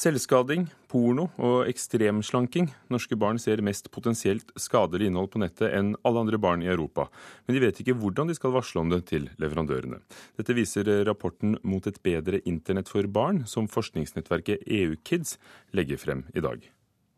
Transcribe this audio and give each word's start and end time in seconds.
Selvskading, 0.00 0.62
porno 0.88 1.26
og 1.36 1.66
ekstremslanking. 1.68 2.70
Norske 2.88 3.18
barn 3.20 3.36
ser 3.42 3.60
mest 3.60 3.90
potensielt 3.92 4.48
skadelig 4.56 5.10
innhold 5.10 5.28
på 5.34 5.42
nettet 5.42 5.74
enn 5.76 5.90
alle 6.08 6.22
andre 6.22 6.38
barn 6.40 6.62
i 6.64 6.70
Europa. 6.72 7.10
Men 7.44 7.58
de 7.58 7.60
vet 7.66 7.82
ikke 7.82 7.98
hvordan 8.00 8.30
de 8.30 8.36
skal 8.38 8.54
varsle 8.54 8.80
om 8.80 8.88
det 8.88 9.02
til 9.10 9.28
leverandørene. 9.42 9.98
Dette 10.40 10.56
viser 10.56 10.88
rapporten 11.04 11.58
Mot 11.68 11.84
et 11.84 12.00
bedre 12.00 12.40
internett 12.48 12.88
for 12.88 13.04
barn, 13.12 13.42
som 13.44 13.68
forskningsnettverket 13.68 14.64
EU-Kids 14.64 15.36
legger 15.76 16.00
frem 16.00 16.24
i 16.32 16.40
dag. 16.48 16.64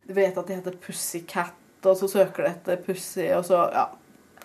Du 0.02 0.14
vet 0.18 0.34
at 0.34 0.50
de 0.50 0.58
heter 0.58 0.80
Pussycat, 0.82 1.54
og 1.86 1.94
så 2.00 2.10
søker 2.10 2.48
de 2.48 2.50
etter 2.56 2.82
Pussy, 2.82 3.28
og 3.36 3.46
så 3.46 3.62
ja, 3.70 3.86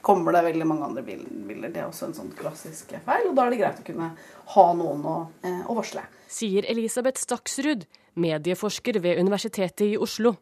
kommer 0.02 0.36
det 0.36 0.43
veldig 0.48 0.68
mange 0.68 0.88
andre 0.88 1.04
bilder. 1.04 1.70
Det 1.70 1.82
er 1.82 1.88
også 1.88 2.09
en 2.09 2.18
sånn 2.18 2.34
klassisk 2.38 2.93
feil, 3.05 3.29
og 3.29 3.36
da 3.38 3.46
er 3.46 3.54
det 3.54 3.61
greit 3.61 3.79
å 3.82 3.88
kunne 3.88 4.09
ha 4.54 4.66
noen 4.73 5.05
å, 5.07 5.18
eh, 5.43 5.64
å 5.68 5.77
varsle. 5.77 6.04
Sier 6.27 6.68
Elisabeth 6.70 7.21
Staksrud, 7.21 7.86
medieforsker 8.15 9.00
ved 9.00 9.20
Universitetet 9.20 9.88
i 9.88 9.97
Oslo. 9.97 10.38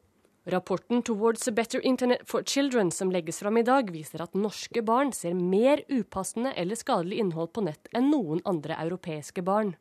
Rapporten 0.47 1.01
'Towards 1.01 1.47
a 1.47 1.51
Better 1.51 1.79
Internet 1.79 2.21
for 2.25 2.43
Children' 2.43 2.91
som 2.91 3.09
legges 3.09 3.39
fram 3.39 3.57
i 3.57 3.63
dag, 3.63 3.89
viser 3.89 4.21
at 4.21 4.33
norske 4.33 4.83
barn 4.85 5.11
ser 5.11 5.33
mer 5.33 5.81
upassende 5.89 6.53
eller 6.55 6.75
skadelig 6.75 7.17
innhold 7.17 7.51
på 7.51 7.63
nett 7.63 7.89
enn 7.95 8.11
noen 8.11 8.41
andre 8.45 8.75
europeiske 8.77 9.41
barn. 9.43 9.75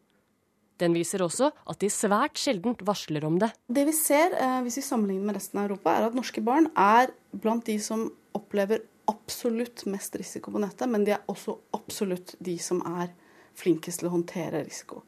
Den 0.78 0.94
viser 0.96 1.22
også 1.22 1.52
at 1.70 1.78
de 1.78 1.90
svært 1.92 2.40
sjeldent 2.40 2.80
varsler 2.86 3.24
om 3.28 3.38
det. 3.38 3.52
Det 3.70 3.84
vi 3.86 3.92
ser, 3.92 4.32
eh, 4.32 4.62
hvis 4.64 4.80
vi 4.80 4.82
sammenligner 4.88 5.26
med 5.26 5.36
resten 5.36 5.60
av 5.60 5.70
Europa, 5.70 5.90
er 5.90 6.06
at 6.06 6.14
norske 6.14 6.42
barn 6.42 6.70
er 6.74 7.12
blant 7.32 7.64
de 7.64 7.78
som 7.78 8.10
opplever 8.34 8.80
absolutt 9.10 9.84
mest 9.90 10.16
risiko 10.16 10.52
på 10.54 10.62
nettet, 10.62 10.88
men 10.90 11.04
de 11.06 11.14
er 11.16 11.26
også 11.30 11.56
absolutt 11.76 12.34
de 12.44 12.56
som 12.62 12.82
er 12.98 13.12
flinkest 13.54 14.02
til 14.02 14.10
å 14.10 14.14
håndtere 14.16 14.64
risiko. 14.64 15.02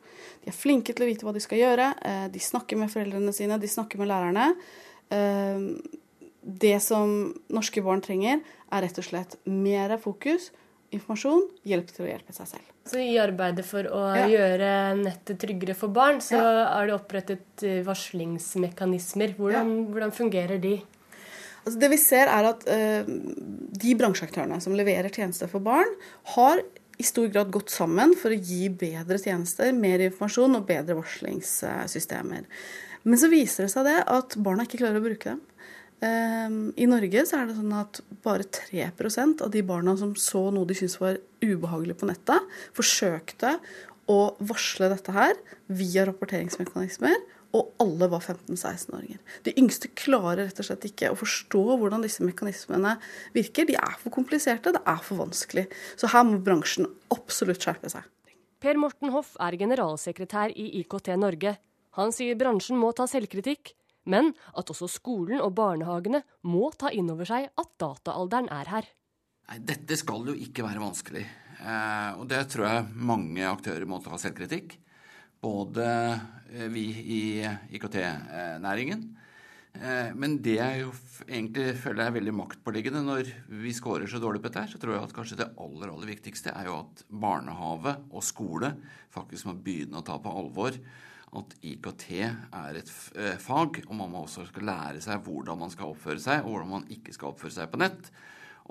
De 0.45 0.53
er 0.53 0.57
flinke 0.57 0.95
til 0.95 1.07
å 1.07 1.09
vite 1.11 1.27
hva 1.27 1.35
de 1.35 1.43
skal 1.43 1.61
gjøre. 1.61 1.93
Eh, 2.07 2.27
de 2.33 2.43
snakker 2.43 2.79
med 2.79 2.93
foreldrene 2.93 3.35
sine, 3.35 3.59
de 3.59 3.71
snakker 3.71 4.01
med 4.01 4.11
lærerne. 4.13 4.53
Eh, 5.11 5.67
det 6.47 6.77
som 6.85 7.35
norske 7.51 7.83
barn 7.83 8.05
trenger, 8.05 8.45
er 8.71 8.87
rett 8.87 9.03
og 9.03 9.07
slett 9.07 9.35
mer 9.51 9.97
fokus, 10.03 10.53
informasjon, 10.95 11.49
hjelp 11.67 11.91
til 11.91 12.07
å 12.07 12.11
hjelpe 12.13 12.35
seg 12.37 12.53
selv. 12.55 12.73
Så 12.87 13.01
I 13.03 13.17
arbeidet 13.19 13.65
for 13.67 13.89
å 13.91 14.03
ja. 14.15 14.27
gjøre 14.31 14.69
nettet 15.01 15.41
tryggere 15.43 15.75
for 15.75 15.91
barn, 15.95 16.21
så 16.23 16.39
ja. 16.39 16.67
er 16.77 16.87
det 16.87 16.95
opprettet 16.95 17.65
eh, 17.67 17.81
varslingsmekanismer. 17.87 19.35
Hvordan, 19.39 19.73
ja. 19.75 19.89
hvordan 19.91 20.15
fungerer 20.15 20.63
de? 20.63 20.77
Altså 21.67 21.83
det 21.83 21.91
vi 21.91 21.99
ser 21.99 22.31
er 22.31 22.47
at 22.47 22.65
uh, 22.71 23.09
De 23.77 23.95
bransjeaktørene 23.99 24.61
som 24.63 24.77
leverer 24.79 25.11
tjenester 25.11 25.51
for 25.51 25.65
barn, 25.65 25.91
har 26.37 26.63
i 26.97 27.05
stor 27.05 27.27
grad 27.29 27.51
gått 27.53 27.75
sammen 27.75 28.15
for 28.17 28.33
å 28.33 28.39
gi 28.39 28.71
bedre 28.73 29.19
tjenester, 29.21 29.75
mer 29.77 30.01
informasjon 30.07 30.57
og 30.57 30.65
bedre 30.69 30.97
varslingssystemer. 30.97 32.47
Men 33.05 33.21
så 33.21 33.29
viser 33.29 33.67
det 33.67 33.73
seg 33.75 33.85
det 33.85 33.99
at 34.09 34.39
barna 34.41 34.65
ikke 34.65 34.81
klarer 34.81 35.03
å 35.03 35.05
bruke 35.05 35.35
dem. 35.35 35.43
Ehm, 36.05 36.73
I 36.77 36.89
Norge 36.89 37.27
så 37.29 37.41
er 37.41 37.51
det 37.51 37.59
sånn 37.59 37.75
at 37.77 38.01
bare 38.25 38.49
3% 38.53 39.45
av 39.45 39.53
de 39.53 39.63
barna 39.67 39.97
som 40.01 40.15
så 40.19 40.47
noe 40.53 40.69
de 40.69 40.77
syntes 40.77 40.99
var 41.01 41.21
ubehagelig 41.45 41.99
på 42.01 42.09
nettet, 42.09 42.57
forsøkte 42.77 43.57
å 44.13 44.21
varsle 44.41 44.91
dette 44.93 45.15
her 45.15 45.37
via 45.69 46.05
rapporteringsmekanismer 46.09 47.17
og 47.57 47.81
alle 47.83 48.09
var 48.13 48.21
15-16-åringer. 48.21 49.21
De 49.47 49.55
yngste 49.61 49.89
klarer 49.97 50.45
rett 50.45 50.61
og 50.61 50.69
slett 50.69 50.85
ikke 50.89 51.13
å 51.13 51.19
forstå 51.19 51.63
hvordan 51.81 52.05
disse 52.05 52.25
mekanismene 52.27 52.97
virker. 53.37 53.69
De 53.69 53.79
er 53.79 53.97
for 54.01 54.13
kompliserte, 54.15 54.75
det 54.77 54.83
er 54.85 55.01
for 55.05 55.23
vanskelig. 55.23 55.67
Så 55.97 56.11
her 56.13 56.27
må 56.29 56.41
bransjen 56.45 56.89
absolutt 57.15 57.65
skjerpe 57.65 57.93
seg. 57.93 58.05
Per 58.61 58.79
Morten 58.81 59.13
Hoff 59.15 59.35
er 59.43 59.57
generalsekretær 59.61 60.55
i 60.57 60.69
IKT 60.83 61.13
Norge. 61.21 61.57
Han 61.97 62.13
sier 62.13 62.39
bransjen 62.39 62.79
må 62.81 62.93
ta 62.97 63.07
selvkritikk, 63.09 63.73
men 64.11 64.33
at 64.57 64.71
også 64.73 64.89
skolen 64.91 65.43
og 65.43 65.55
barnehagene 65.59 66.23
må 66.47 66.71
ta 66.79 66.93
inn 66.95 67.11
over 67.13 67.29
seg 67.29 67.49
at 67.51 67.73
dataalderen 67.81 68.51
er 68.55 68.71
her. 68.73 68.89
Nei, 69.47 69.61
Dette 69.63 69.99
skal 69.99 70.27
jo 70.29 70.35
ikke 70.35 70.65
være 70.67 70.83
vanskelig. 70.83 71.25
Eh, 71.57 72.11
og 72.19 72.27
det 72.31 72.43
tror 72.53 72.67
jeg 72.69 73.07
mange 73.09 73.47
aktører 73.49 73.87
må 73.89 74.01
ta 74.05 74.19
selvkritikk 74.21 74.77
både 75.43 75.87
eh, 76.53 76.67
vi 76.73 76.87
i 77.17 77.23
IKT-næringen. 77.77 79.07
Eh, 79.77 80.13
men 80.17 80.39
det 80.45 80.57
jeg 80.57 80.83
jo 80.83 80.93
egentlig 81.27 81.75
føler 81.81 82.07
er 82.07 82.15
veldig 82.17 82.35
maktpåliggende 82.37 83.03
når 83.05 83.33
vi 83.63 83.75
scorer 83.77 84.09
så 84.11 84.21
dårlig 84.23 84.41
på 84.43 84.51
dette, 84.51 84.71
så 84.73 84.81
tror 84.81 84.97
jeg 84.97 85.09
at 85.09 85.17
kanskje 85.17 85.41
det 85.43 85.51
aller, 85.63 85.91
aller 85.91 86.13
viktigste 86.15 86.55
er 86.55 86.71
jo 86.71 86.79
at 86.85 87.05
barnehave 87.11 87.99
og 88.11 88.25
skole 88.25 88.73
faktisk 89.15 89.51
må 89.51 89.57
begynne 89.59 90.01
å 90.01 90.07
ta 90.07 90.19
på 90.23 90.33
alvor 90.33 90.79
at 91.37 91.53
IKT 91.67 92.07
er 92.23 92.81
et 92.81 92.95
eh, 93.19 93.37
fag, 93.43 93.83
og 93.85 93.93
man 93.99 94.13
må 94.13 94.25
også 94.25 94.47
skal 94.49 94.69
lære 94.71 95.03
seg 95.05 95.21
hvordan 95.27 95.61
man 95.61 95.75
skal 95.75 95.93
oppføre 95.93 96.23
seg, 96.23 96.47
og 96.47 96.55
hvordan 96.55 96.73
man 96.79 96.89
ikke 96.93 97.13
skal 97.13 97.35
oppføre 97.35 97.59
seg 97.59 97.69
på 97.73 97.83
nett. 97.83 98.11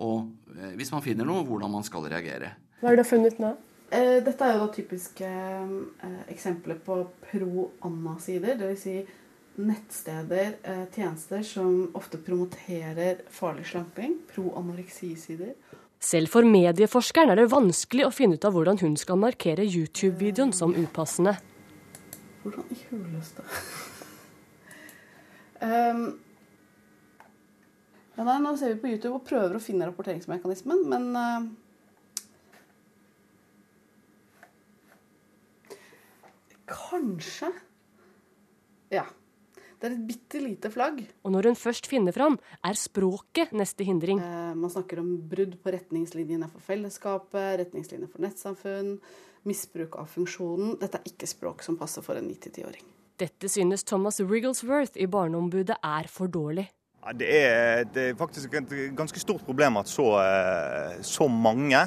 Og 0.02 0.32
hvis 0.76 0.90
man 0.92 1.04
finner 1.06 1.28
noe, 1.28 1.46
hvordan 1.48 1.72
man 1.72 1.86
skal 1.88 2.04
reagere. 2.12 2.50
Hva 2.82 2.90
har 2.90 2.98
du 3.00 3.06
funnet 3.08 3.38
nå? 3.40 3.54
Eh, 3.94 4.18
dette 4.26 4.42
er 4.42 4.56
jo 4.56 4.64
da 4.64 4.72
typiske 4.74 5.28
eh, 5.28 6.22
eksempler 6.34 6.80
på 6.86 7.04
pro-Anna-sider. 7.30 8.58
Dvs. 8.58 8.82
Si 8.82 8.96
nettsteder, 9.56 10.56
eh, 10.64 10.86
tjenester 10.96 11.44
som 11.44 11.92
ofte 11.94 12.18
promoterer 12.18 13.22
farlig 13.30 13.68
slamping. 13.70 14.18
Pro-anoreksi-sider. 14.34 15.54
Selv 16.00 16.30
for 16.30 16.46
medieforskeren 16.46 17.32
er 17.32 17.40
det 17.40 17.54
vanskelig 17.54 18.08
å 18.08 18.14
finne 18.14 18.38
ut 18.38 18.46
av 18.46 18.58
hvordan 18.58 18.82
hun 18.82 18.98
skal 19.00 19.22
markere 19.22 19.66
YouTube-videoen 19.66 20.54
som 20.54 20.76
upassende. 20.76 21.38
Hvordan 22.44 22.66
i 22.70 22.78
huleste 22.92 23.42
um, 25.62 26.04
ja, 28.18 28.38
Nå 28.38 28.52
ser 28.60 28.76
vi 28.76 28.82
på 28.84 28.92
YouTube 28.92 29.16
og 29.16 29.26
prøver 29.26 29.58
å 29.58 29.64
finne 29.64 29.88
rapporteringsmekanismen, 29.90 30.84
men 30.92 31.08
uh, 31.18 31.48
Kanskje. 36.76 37.52
Ja. 38.94 39.06
Det 39.76 39.90
er 39.90 39.96
et 39.98 40.06
bitte 40.08 40.40
lite 40.42 40.72
flagg. 40.72 41.02
Og 41.28 41.34
når 41.36 41.50
hun 41.52 41.58
først 41.60 41.88
finner 41.92 42.16
fram, 42.16 42.38
er 42.66 42.78
språket 42.80 43.52
neste 43.56 43.86
hindring. 43.88 44.22
Eh, 44.24 44.54
man 44.58 44.72
snakker 44.72 45.02
om 45.02 45.12
brudd 45.30 45.58
på 45.62 45.74
retningslinjene 45.76 46.48
for 46.52 46.64
fellesskapet, 46.64 47.60
retningslinjer 47.62 48.10
for 48.12 48.24
nettsamfunn, 48.26 48.96
misbruk 49.46 50.00
av 50.02 50.10
funksjonen. 50.14 50.78
Dette 50.82 51.02
er 51.02 51.12
ikke 51.12 51.30
språk 51.30 51.66
som 51.66 51.78
passer 51.80 52.06
for 52.06 52.18
en 52.18 52.30
9-10-åring. 52.32 52.88
Dette 53.20 53.52
synes 53.52 53.86
Thomas 53.88 54.20
Rigglesworth 54.20 54.98
i 55.00 55.08
Barneombudet 55.08 55.78
er 55.84 56.10
for 56.12 56.32
dårlig. 56.32 56.66
Ja, 57.06 57.12
det, 57.14 57.26
er, 57.38 57.84
det, 57.94 58.04
er, 58.10 58.16
faktisk 58.18 58.56
et 58.58 58.72
ganske 58.98 59.20
stort 59.22 59.44
problem 59.46 59.76
at 59.78 59.86
så, 59.86 60.08
eh, 60.24 60.96
så, 61.06 61.28
mange, 61.30 61.78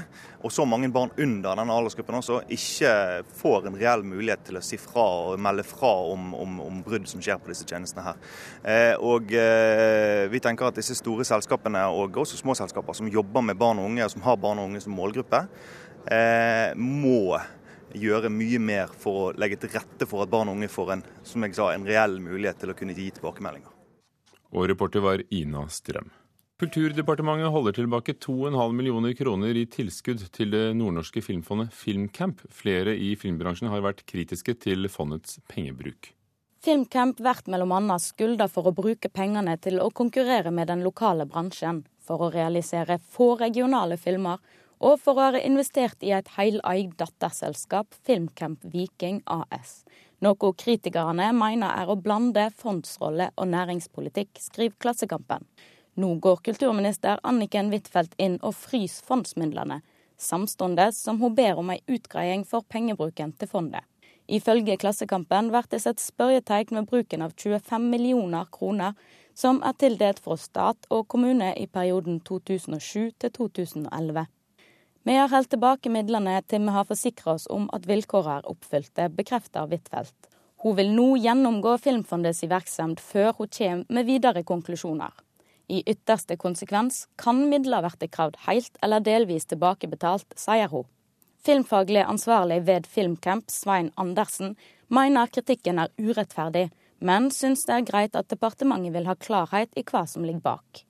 og 0.46 0.52
så 0.54 0.62
mange 0.62 0.86
barn 0.94 1.10
under 1.18 1.56
denne 1.58 1.74
aldersgruppen 1.74 2.20
også, 2.20 2.36
ikke 2.54 2.92
får 3.40 3.64
en 3.66 3.78
reell 3.80 4.04
mulighet 4.06 4.44
til 4.46 4.60
å 4.60 4.62
si 4.62 4.76
fra 4.78 5.06
og 5.32 5.40
melde 5.42 5.64
fra 5.66 5.90
om, 6.12 6.28
om, 6.38 6.60
om 6.62 6.76
brudd 6.86 7.08
som 7.10 7.18
skjer 7.24 7.40
på 7.42 7.50
disse 7.50 7.66
tjenestene 7.66 8.04
her. 8.06 8.20
Eh, 8.62 8.94
og 9.02 9.34
eh, 9.34 10.28
Vi 10.30 10.38
tenker 10.44 10.68
at 10.68 10.78
disse 10.78 10.94
store 10.94 11.26
selskapene 11.26 11.82
og 11.90 12.20
også 12.22 12.38
små 12.38 12.54
selskaper 12.54 12.94
som 12.94 13.10
jobber 13.10 13.42
med 13.48 13.58
barn 13.58 13.80
og 13.82 13.88
unge, 13.90 14.04
og 14.06 14.14
som 14.14 14.22
har 14.22 14.38
barn 14.38 14.62
og 14.62 14.70
unge 14.70 14.84
som 14.84 14.94
målgruppe, 14.94 15.40
må 16.78 17.40
gjøre 17.98 18.30
mye 18.32 18.62
mer 18.62 18.94
for 19.02 19.26
å 19.26 19.34
legge 19.36 19.58
til 19.64 19.74
rette 19.74 20.06
for 20.08 20.22
at 20.22 20.30
barn 20.30 20.52
og 20.52 20.60
unge 20.60 20.70
får 20.70 20.94
en, 20.94 21.04
som 21.26 21.42
jeg 21.42 21.58
sa, 21.58 21.72
en 21.74 21.90
reell 21.90 22.16
mulighet 22.22 22.62
til 22.62 22.70
å 22.72 22.78
kunne 22.78 22.96
gi 22.96 23.10
tilbakemeldinger. 23.18 23.74
Og 24.54 24.68
reporter 24.70 25.04
var 25.04 25.22
Ina 25.34 25.66
Strøm. 25.68 26.10
Kulturdepartementet 26.58 27.52
holder 27.54 27.76
tilbake 27.76 28.16
2,5 28.18 28.72
millioner 28.74 29.12
kroner 29.14 29.54
i 29.54 29.66
tilskudd 29.70 30.24
til 30.34 30.50
det 30.50 30.62
nordnorske 30.74 31.22
filmfondet 31.22 31.70
Filmcamp. 31.70 32.40
Flere 32.50 32.96
i 32.98 33.12
filmbransjen 33.14 33.70
har 33.70 33.84
vært 33.84 34.02
kritiske 34.10 34.56
til 34.64 34.88
fondets 34.90 35.38
pengebruk. 35.46 36.10
Filmcamp 36.58 37.20
blir 37.20 37.44
bl.a. 37.46 37.98
skylda 38.02 38.48
for 38.50 38.66
å 38.66 38.74
bruke 38.74 39.06
pengene 39.08 39.54
til 39.62 39.78
å 39.78 39.92
konkurrere 39.94 40.50
med 40.50 40.66
den 40.66 40.82
lokale 40.82 41.28
bransjen, 41.30 41.84
for 42.02 42.26
å 42.26 42.32
realisere 42.34 42.98
få 42.98 43.36
regionale 43.38 43.94
filmer, 43.94 44.42
og 44.82 44.98
for 44.98 45.14
å 45.14 45.28
ha 45.30 45.38
investert 45.38 46.02
i 46.02 46.10
et 46.16 46.34
heleid 46.34 46.96
datterselskap, 46.98 47.94
Filmcamp 48.02 48.66
Viking 48.74 49.22
AS. 49.30 49.84
Noe 50.18 50.52
kritikerne 50.58 51.28
mener 51.30 51.76
er 51.78 51.90
å 51.92 51.94
blande 52.02 52.48
fondsrolle 52.58 53.28
og 53.38 53.46
næringspolitikk, 53.52 54.40
skriver 54.42 54.74
Klassekampen. 54.82 55.44
Nå 55.94 56.16
går 56.22 56.40
kulturminister 56.48 57.20
Anniken 57.22 57.70
Huitfeldt 57.70 58.16
inn 58.18 58.34
og 58.42 58.56
fryser 58.58 59.06
fondsmidlene, 59.06 59.76
samtidig 60.18 60.88
som 60.96 61.20
hun 61.22 61.36
ber 61.38 61.60
om 61.62 61.70
ei 61.70 61.78
utgreiing 61.86 62.42
for 62.46 62.66
pengebruken 62.66 63.36
til 63.38 63.50
fondet. 63.50 63.86
Ifølge 64.26 64.76
Klassekampen 64.82 65.52
blir 65.52 65.70
det 65.70 65.80
satt 65.84 66.02
spørjetegn 66.02 66.80
ved 66.80 66.90
bruken 66.90 67.22
av 67.22 67.36
25 67.38 67.86
millioner 67.86 68.50
kroner 68.50 68.98
som 69.38 69.62
er 69.62 69.78
tildelt 69.78 70.18
fra 70.24 70.34
stat 70.36 70.90
og 70.90 71.06
kommune 71.14 71.52
i 71.54 71.68
perioden 71.70 72.18
2007 72.26 73.14
til 73.22 73.30
2011. 73.38 74.26
Vi 75.08 75.14
har 75.16 75.30
holdt 75.32 75.48
tilbake 75.54 75.88
midlene 75.88 76.34
til 76.44 76.66
vi 76.66 76.72
har 76.74 76.84
forsikra 76.84 77.32
oss 77.38 77.46
om 77.48 77.62
at 77.72 77.86
vilkårene 77.88 78.42
er 78.42 78.48
oppfylte, 78.50 79.06
bekrefter 79.16 79.64
Huitfeldt. 79.70 80.26
Hun 80.60 80.74
vil 80.76 80.90
nå 80.92 81.06
gjennomgå 81.22 81.78
Filmfondets 81.80 82.42
virksomhet 82.50 83.00
før 83.00 83.30
hun 83.38 83.48
kommer 83.56 83.94
med 83.96 84.04
videre 84.04 84.42
konklusjoner. 84.44 85.14
I 85.72 85.80
ytterste 85.88 86.36
konsekvens 86.36 87.06
kan 87.16 87.40
midler 87.48 87.88
bli 87.88 88.08
kravd 88.08 88.36
helt 88.44 88.76
eller 88.82 89.00
delvis 89.00 89.48
tilbakebetalt, 89.48 90.28
sier 90.36 90.68
hun. 90.68 90.84
Filmfaglig 91.40 92.04
ansvarlig 92.04 92.60
ved 92.66 92.90
Filmcamp, 92.92 93.48
Svein 93.48 93.88
Andersen, 93.96 94.58
mener 94.88 95.32
kritikken 95.32 95.80
er 95.80 95.94
urettferdig, 95.96 96.66
men 97.00 97.30
syns 97.32 97.64
det 97.64 97.78
er 97.78 97.88
greit 97.94 98.20
at 98.20 98.28
departementet 98.28 98.92
vil 98.92 99.08
ha 99.08 99.16
klarhet 99.16 99.72
i 99.72 99.86
hva 99.88 100.04
som 100.04 100.28
ligger 100.28 100.44
bak. 100.50 100.84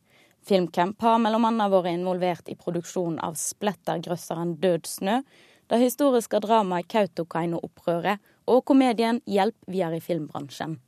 Filmcamp 0.48 1.02
har 1.04 1.18
bl.a. 1.20 1.68
vært 1.68 1.92
involvert 1.92 2.48
i 2.48 2.56
produksjonen 2.56 3.20
av 3.20 3.36
splettergrøsseren 3.36 4.56
Død 4.62 4.88
snø, 4.88 5.20
det 5.68 5.80
historiske 5.82 6.40
dramaet 6.40 6.88
Kautokeino-opprøret 6.88 8.22
og 8.48 8.64
komedien 8.64 9.20
Hjelp, 9.28 9.58
vi 9.68 9.84
er 9.84 9.98
i 9.98 10.00
filmbransjen. 10.00 10.78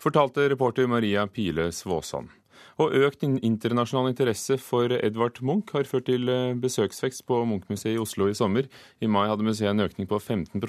Fortalte 0.00 0.48
reporter 0.48 0.88
Maria 0.88 1.26
Pile 1.28 1.68
Svåsand. 1.76 2.32
Og 2.80 2.94
økt 2.96 3.24
internasjonal 3.26 4.08
interesse 4.08 4.56
for 4.62 4.92
Edvard 4.96 5.40
Munch 5.44 5.74
har 5.74 5.88
ført 5.88 6.06
til 6.08 6.30
eh, 6.32 6.54
besøksvekst 6.56 7.26
på 7.28 7.42
Munch-museet 7.48 7.98
i 7.98 8.00
Oslo 8.00 8.30
i 8.30 8.36
sommer. 8.36 8.70
I 9.04 9.10
mai 9.10 9.26
hadde 9.28 9.44
museet 9.44 9.74
en 9.74 9.84
økning 9.84 10.08
på 10.08 10.16
15 10.16 10.62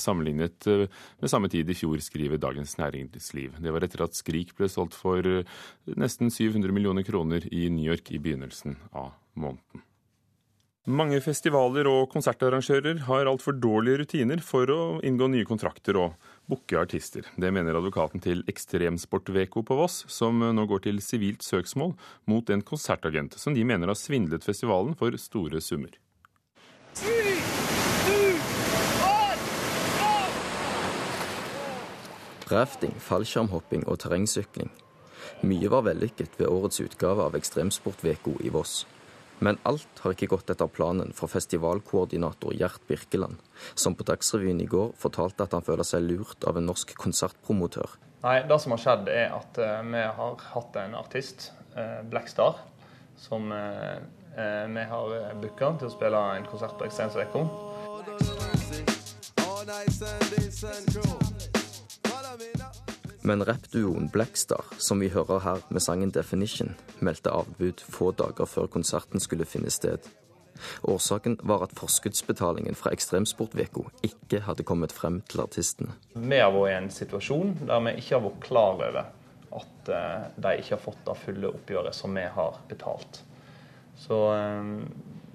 sammenlignet 0.00 0.68
eh, 0.70 0.86
med 1.20 1.32
samme 1.32 1.50
tid 1.52 1.68
i 1.68 1.76
fjor, 1.76 2.00
skriver 2.00 2.40
Dagens 2.40 2.78
Næringsliv. 2.80 3.58
Det 3.60 3.74
var 3.74 3.84
etter 3.84 4.06
at 4.06 4.16
Skrik 4.16 4.54
ble 4.56 4.70
solgt 4.72 4.96
for 4.96 5.20
eh, 5.20 5.44
nesten 5.92 6.32
700 6.32 6.72
millioner 6.72 7.04
kroner 7.04 7.44
i 7.52 7.68
New 7.68 7.84
York 7.84 8.14
i 8.16 8.22
begynnelsen 8.22 8.78
av 8.96 9.12
måneden. 9.36 9.84
Mange 10.88 11.20
festivaler 11.20 11.84
og 11.90 12.06
konsertarrangører 12.14 13.02
har 13.10 13.28
altfor 13.28 13.58
dårlige 13.60 14.06
rutiner 14.06 14.40
for 14.40 14.70
å 14.72 14.82
inngå 15.04 15.28
nye 15.28 15.44
kontrakter 15.44 15.98
og 16.00 16.27
booke 16.48 16.78
artister. 16.80 17.26
Det 17.36 17.52
mener 17.52 17.76
advokaten 17.78 18.22
til 18.24 18.42
Ekstremsportveko 18.48 19.62
på 19.68 19.76
Voss, 19.78 20.02
som 20.08 20.40
nå 20.40 20.66
går 20.68 20.86
til 20.88 21.00
sivilt 21.04 21.44
søksmål 21.44 21.94
mot 22.30 22.50
en 22.50 22.64
konsertagent 22.64 23.36
som 23.38 23.56
de 23.56 23.64
mener 23.68 23.92
har 23.92 23.98
svindlet 23.98 24.46
festivalen 24.46 24.96
for 24.98 25.16
store 25.20 25.60
summer. 25.60 25.92
Rafting, 32.48 32.94
fallskjermhopping 32.96 33.84
og 33.84 33.98
terrengsykling. 34.00 34.70
Mye 35.44 35.68
var 35.68 35.84
vellykket 35.84 36.38
ved 36.40 36.48
årets 36.48 36.80
utgave 36.80 37.26
av 37.28 37.36
Ekstremsportveko 37.36 38.38
i 38.40 38.52
Voss. 38.54 38.86
Men 39.44 39.58
alt 39.68 40.02
har 40.02 40.14
ikke 40.14 40.30
gått 40.32 40.50
etter 40.50 40.70
planen 40.70 41.12
for 41.16 41.30
festivalkoordinator 41.30 42.54
Gjert 42.58 42.82
Birkeland, 42.88 43.38
som 43.74 43.94
på 43.94 44.06
Dagsrevyen 44.08 44.60
i 44.62 44.66
går 44.70 44.92
fortalte 44.98 45.46
at 45.46 45.54
han 45.54 45.66
føler 45.66 45.86
seg 45.86 46.06
lurt 46.06 46.46
av 46.48 46.58
en 46.58 46.66
norsk 46.68 46.94
konsertpromotør. 46.98 47.98
Nei, 48.24 48.40
det 48.50 48.58
som 48.58 48.74
har 48.74 48.82
skjedd 48.82 49.10
er 49.12 49.34
at 49.36 49.60
uh, 49.62 49.78
vi 49.86 50.02
har 50.18 50.42
hatt 50.54 50.78
en 50.82 50.96
artist, 50.98 51.52
uh, 51.76 52.00
Blackstar, 52.10 52.58
som 53.18 53.52
uh, 53.54 53.98
vi 54.38 54.84
har 54.90 55.14
booka 55.42 55.72
til 55.78 55.88
å 55.88 55.94
spille 55.94 56.18
en 56.38 56.46
konsert 56.46 56.76
på 56.78 56.86
Ekstremsveka. 56.86 57.42
Men 63.28 63.44
rappduoen 63.44 64.08
Blackstar, 64.08 64.64
som 64.78 65.00
vi 65.00 65.10
hører 65.12 65.42
her 65.44 65.58
med 65.68 65.82
sangen 65.84 66.12
'Definition', 66.12 66.70
meldte 67.04 67.28
avbud 67.30 67.82
få 67.84 68.06
dager 68.16 68.48
før 68.48 68.70
konserten 68.72 69.20
skulle 69.20 69.44
finne 69.44 69.68
sted. 69.70 70.06
Årsaken 70.88 71.36
var 71.42 71.66
at 71.66 71.74
forskuddsbetalingen 71.76 72.78
fra 72.78 72.94
Ekstremsportveko 72.96 73.84
ikke 74.08 74.40
hadde 74.46 74.64
kommet 74.64 74.96
frem 74.96 75.20
til 75.28 75.42
artistene. 75.44 75.92
Vi 76.14 76.38
har 76.40 76.54
vært 76.54 76.70
i 76.70 76.78
en 76.78 76.88
situasjon 76.90 77.52
der 77.68 77.84
vi 77.84 77.92
ikke 78.00 78.16
har 78.16 78.24
vært 78.30 78.40
klar 78.46 78.80
over 78.88 78.98
at 79.60 79.92
eh, 79.98 80.24
de 80.36 80.54
ikke 80.62 80.74
har 80.78 80.84
fått 80.86 81.04
det 81.10 81.18
fulle 81.26 81.52
oppgjøret 81.52 82.00
som 82.00 82.16
vi 82.16 82.24
har 82.38 82.56
betalt. 82.70 83.20
Så 84.06 84.22
eh, 84.38 84.72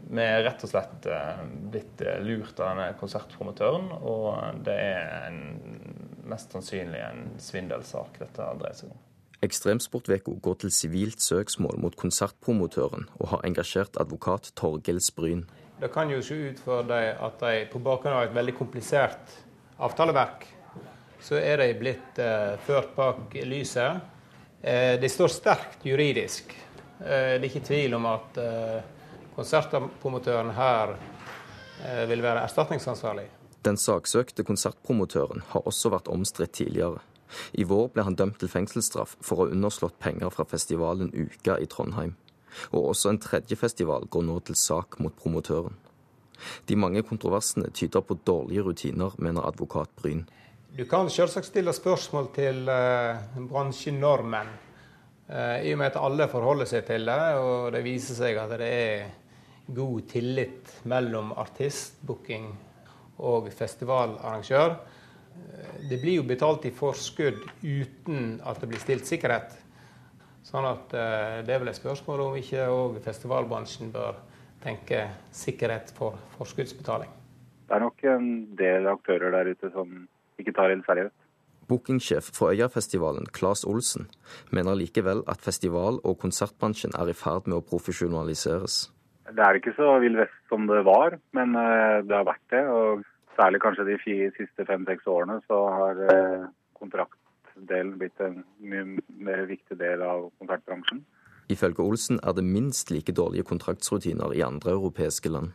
vi 0.09 0.25
er 0.25 0.47
rett 0.47 0.65
og 0.65 0.73
slett 0.73 1.05
eh, 1.05 1.45
blitt 1.69 2.01
lurt 2.25 2.57
av 2.57 2.73
denne 2.73 2.89
konsertpromotøren, 2.97 3.91
og 4.01 4.65
det 4.65 4.79
er 4.81 5.29
en 5.29 6.02
mest 6.29 6.53
sannsynlig 6.53 7.01
en 7.03 7.25
svindelsak 7.41 8.19
dette 8.21 8.51
dreier 8.59 8.77
seg 8.77 8.93
om. 8.93 9.01
Ekstremsportveko 9.43 10.37
går 10.43 10.61
til 10.61 10.71
sivilt 10.71 11.23
søksmål 11.23 11.81
mot 11.83 11.95
konsertpromotøren 11.99 13.09
og 13.19 13.29
har 13.33 13.43
engasjert 13.43 13.99
advokat 13.99 14.53
Torgild 14.55 15.03
Spryn. 15.03 15.43
Det 15.81 15.89
kan 15.91 16.11
jo 16.11 16.21
se 16.23 16.37
ut 16.49 16.61
for 16.63 16.87
dem 16.87 17.19
at 17.25 17.41
de 17.41 17.65
på 17.71 17.81
bakgrunn 17.83 18.15
av 18.15 18.29
et 18.29 18.35
veldig 18.37 18.55
komplisert 18.55 19.35
avtaleverk, 19.83 20.45
så 21.23 21.39
er 21.39 21.59
de 21.59 21.73
blitt 21.79 22.19
eh, 22.23 22.55
ført 22.63 22.95
bak 22.95 23.35
lyset. 23.47 23.99
Eh, 24.61 24.95
de 24.99 25.11
står 25.11 25.31
sterkt 25.31 25.85
juridisk. 25.87 26.55
Eh, 27.03 27.35
det 27.35 27.41
er 27.41 27.49
ikke 27.49 27.67
tvil 27.67 27.97
om 27.97 28.07
at 28.11 28.39
eh, 28.39 28.79
konsertpromotøren 29.35 30.51
her 30.55 30.95
eh, 30.95 32.03
vil 32.07 32.23
være 32.23 32.45
erstatningsansvarlig. 32.47 33.27
Den 33.63 33.77
saksøkte 33.79 34.43
konsertpromotøren 34.43 35.43
har 35.53 35.67
også 35.69 35.93
vært 35.93 36.09
omstridt 36.11 36.57
tidligere. 36.57 36.99
I 37.55 37.63
vår 37.63 37.93
ble 37.93 38.03
han 38.03 38.17
dømt 38.19 38.41
til 38.41 38.51
fengselsstraff 38.51 39.15
for 39.23 39.39
å 39.39 39.45
ha 39.45 39.53
underslått 39.55 39.95
penger 40.03 40.33
fra 40.33 40.45
festivalen 40.49 41.13
Uka 41.15 41.55
i 41.63 41.69
Trondheim. 41.71 42.17
Og 42.75 42.89
også 42.91 43.13
en 43.13 43.21
tredje 43.23 43.55
festival 43.57 44.09
går 44.11 44.25
nå 44.27 44.35
til 44.49 44.57
sak 44.59 44.99
mot 44.99 45.15
promotøren. 45.15 45.77
De 46.67 46.75
mange 46.75 47.05
kontroversene 47.07 47.71
tyder 47.71 48.03
på 48.03 48.17
dårlige 48.27 48.65
rutiner, 48.67 49.15
mener 49.17 49.47
advokat 49.47 49.95
Bryn. 49.95 50.25
Du 50.75 50.83
kan 50.89 51.09
selvsagt 51.09 51.47
stille 51.47 51.71
spørsmål 51.73 52.29
til 52.35 52.67
uh, 52.67 53.23
bransjenormen, 53.47 54.51
uh, 55.29 55.57
i 55.63 55.71
og 55.71 55.79
med 55.79 55.93
at 55.93 56.01
alle 56.01 56.27
forholder 56.27 56.69
seg 56.69 56.83
til 56.89 57.07
det. 57.07 57.19
Og 57.39 57.71
det 57.73 57.83
viser 57.87 58.19
seg 58.19 58.43
at 58.43 58.57
det 58.59 58.69
er 58.69 59.09
god 59.71 60.07
tillit 60.11 60.77
mellom 60.91 61.31
artistbooking 61.39 62.51
og 63.17 63.49
festivalarrangør. 63.53 64.77
Det 65.89 65.99
blir 66.01 66.19
jo 66.19 66.27
betalt 66.29 66.65
i 66.69 66.73
forskudd 66.73 67.41
uten 67.63 68.39
at 68.45 68.61
det 68.61 68.69
blir 68.69 68.81
stilt 68.81 69.09
sikkerhet. 69.09 69.55
Sånn 70.43 70.67
at 70.67 70.93
eh, 70.93 71.41
det 71.47 71.55
er 71.55 71.61
vel 71.61 71.71
et 71.71 71.79
spørsmål 71.79 72.27
om 72.27 72.37
ikke 72.37 72.67
òg 72.69 72.99
festivalbransjen 73.05 73.93
bør 73.93 74.19
tenke 74.63 75.05
sikkerhet 75.33 75.91
for 75.95 76.19
forskuddsbetaling. 76.37 77.11
Det 77.67 77.75
er 77.75 77.83
nok 77.83 78.03
en 78.11 78.29
del 78.59 78.87
aktører 78.91 79.31
der 79.33 79.53
ute 79.55 79.71
som 79.73 80.03
ikke 80.39 80.53
tar 80.55 80.73
helt 80.73 80.85
seriøst. 80.87 81.15
Bookingsjef 81.71 82.27
for 82.35 82.51
Øyafestivalen, 82.51 83.25
Claes 83.31 83.63
Olsen, 83.63 84.09
mener 84.51 84.75
likevel 84.75 85.23
at 85.31 85.41
festival- 85.41 86.01
og 86.03 86.17
konsertbransjen 86.19 86.91
er 86.99 87.07
i 87.07 87.15
ferd 87.15 87.47
med 87.47 87.61
å 87.61 87.65
profesjonaliseres. 87.69 88.91
Det 89.31 89.39
er 89.39 89.57
ikke 89.57 89.75
så 89.77 89.87
vill 90.03 90.17
vest 90.19 90.39
som 90.51 90.67
det 90.67 90.81
var, 90.83 91.15
men 91.37 91.55
eh, 91.55 92.01
det 92.03 92.15
har 92.15 92.27
vært 92.27 92.47
det. 92.51 92.63
Og 92.67 93.03
særlig 93.37 93.61
kanskje 93.63 93.87
de 93.87 93.97
fire, 94.01 94.31
siste 94.37 94.65
fem-seks 94.67 95.07
årene 95.07 95.39
så 95.47 95.59
har 95.71 96.01
eh, 96.11 96.47
kontraktdelen 96.79 97.95
blitt 98.01 98.19
en 98.23 98.41
mye 98.59 98.85
mer 99.07 99.45
viktig 99.49 99.79
del 99.79 100.03
av 100.03 100.27
konsertbransjen. 100.41 101.03
Ifølge 101.51 101.83
Olsen 101.83 102.19
er 102.23 102.35
det 102.35 102.43
minst 102.47 102.91
like 102.91 103.15
dårlige 103.15 103.47
kontraktsrutiner 103.47 104.35
i 104.35 104.43
andre 104.43 104.75
europeiske 104.75 105.31
land. 105.31 105.53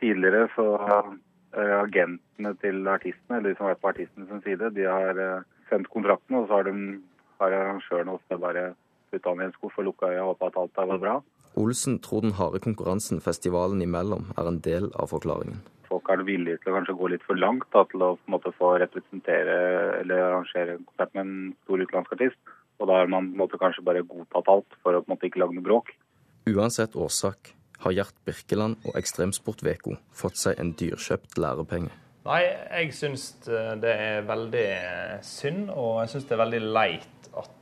Tidligere 0.00 0.48
så 0.56 0.66
har 0.80 1.12
eh, 1.12 1.76
agentene 1.82 2.54
til 2.64 2.88
artistene, 2.88 3.36
eller 3.38 3.52
de 3.52 3.58
som 3.58 3.68
har 3.68 3.74
vært 3.74 3.84
på 3.84 3.92
artistenes 3.92 4.44
side, 4.46 4.72
de 4.76 4.88
har 4.88 5.44
sendt 5.68 5.92
kontraktene, 5.92 6.40
og 6.40 6.48
så 6.48 6.60
har, 6.62 6.72
de, 6.72 6.96
har 7.42 7.58
arrangørene 7.58 8.16
ofte 8.16 8.40
bare 8.40 8.70
putta 9.12 9.34
den 9.34 9.44
i 9.44 9.50
en 9.50 9.54
skuff 9.58 9.76
og 9.78 9.90
lukka 9.90 10.08
øya 10.08 10.24
og 10.24 10.32
håpa 10.34 10.50
at 10.50 10.58
alt 10.62 10.74
der 10.78 10.90
var 10.94 11.04
bra. 11.04 11.14
Olsen 11.58 11.98
tror 11.98 12.22
den 12.22 12.36
harde 12.38 12.60
konkurransen 12.62 13.20
festivalen 13.24 13.82
imellom 13.82 14.28
er 14.38 14.48
en 14.48 14.60
del 14.62 14.90
av 14.94 15.10
forklaringen. 15.10 15.60
Folk 15.90 16.06
er 16.12 16.22
villige 16.22 16.60
til 16.62 16.70
å 16.70 16.76
kanskje 16.76 16.94
gå 17.00 17.08
litt 17.10 17.24
for 17.26 17.38
langt 17.38 17.66
da, 17.74 17.82
til 17.90 18.04
å 18.06 18.10
måte, 18.30 18.52
få 18.54 18.76
representere 18.78 19.56
eller 19.98 20.22
arrangere 20.28 20.76
en 20.76 20.84
konsert 20.86 21.16
med 21.16 21.24
en 21.24 21.54
stor 21.64 21.82
utenlandsk 21.82 22.14
artist. 22.14 22.52
Og 22.80 22.88
da 22.88 23.00
har 23.00 23.10
man 23.10 23.32
måte, 23.36 23.58
kanskje 23.60 23.84
bare 23.84 24.04
godtatt 24.06 24.48
alt 24.48 24.78
for 24.84 24.96
å 24.96 25.02
måte, 25.10 25.26
ikke 25.26 25.42
lage 25.42 25.56
noe 25.56 25.66
bråk. 25.66 25.90
Uansett 26.48 26.94
årsak 26.96 27.52
har 27.82 27.96
Gjert 27.96 28.16
Birkeland 28.28 28.86
og 28.86 28.96
Ekstremsportveko 29.00 29.96
fått 30.16 30.38
seg 30.40 30.60
en 30.62 30.72
dyrkjøpt 30.78 31.40
lærepenge. 31.40 31.90
Nei, 32.28 32.42
jeg 32.44 32.92
syns 32.94 33.30
det 33.44 33.90
er 33.90 34.26
veldig 34.28 34.66
synd, 35.24 35.70
og 35.72 36.02
jeg 36.04 36.12
syns 36.14 36.28
det 36.28 36.36
er 36.36 36.42
veldig 36.44 36.60
leit 36.76 37.19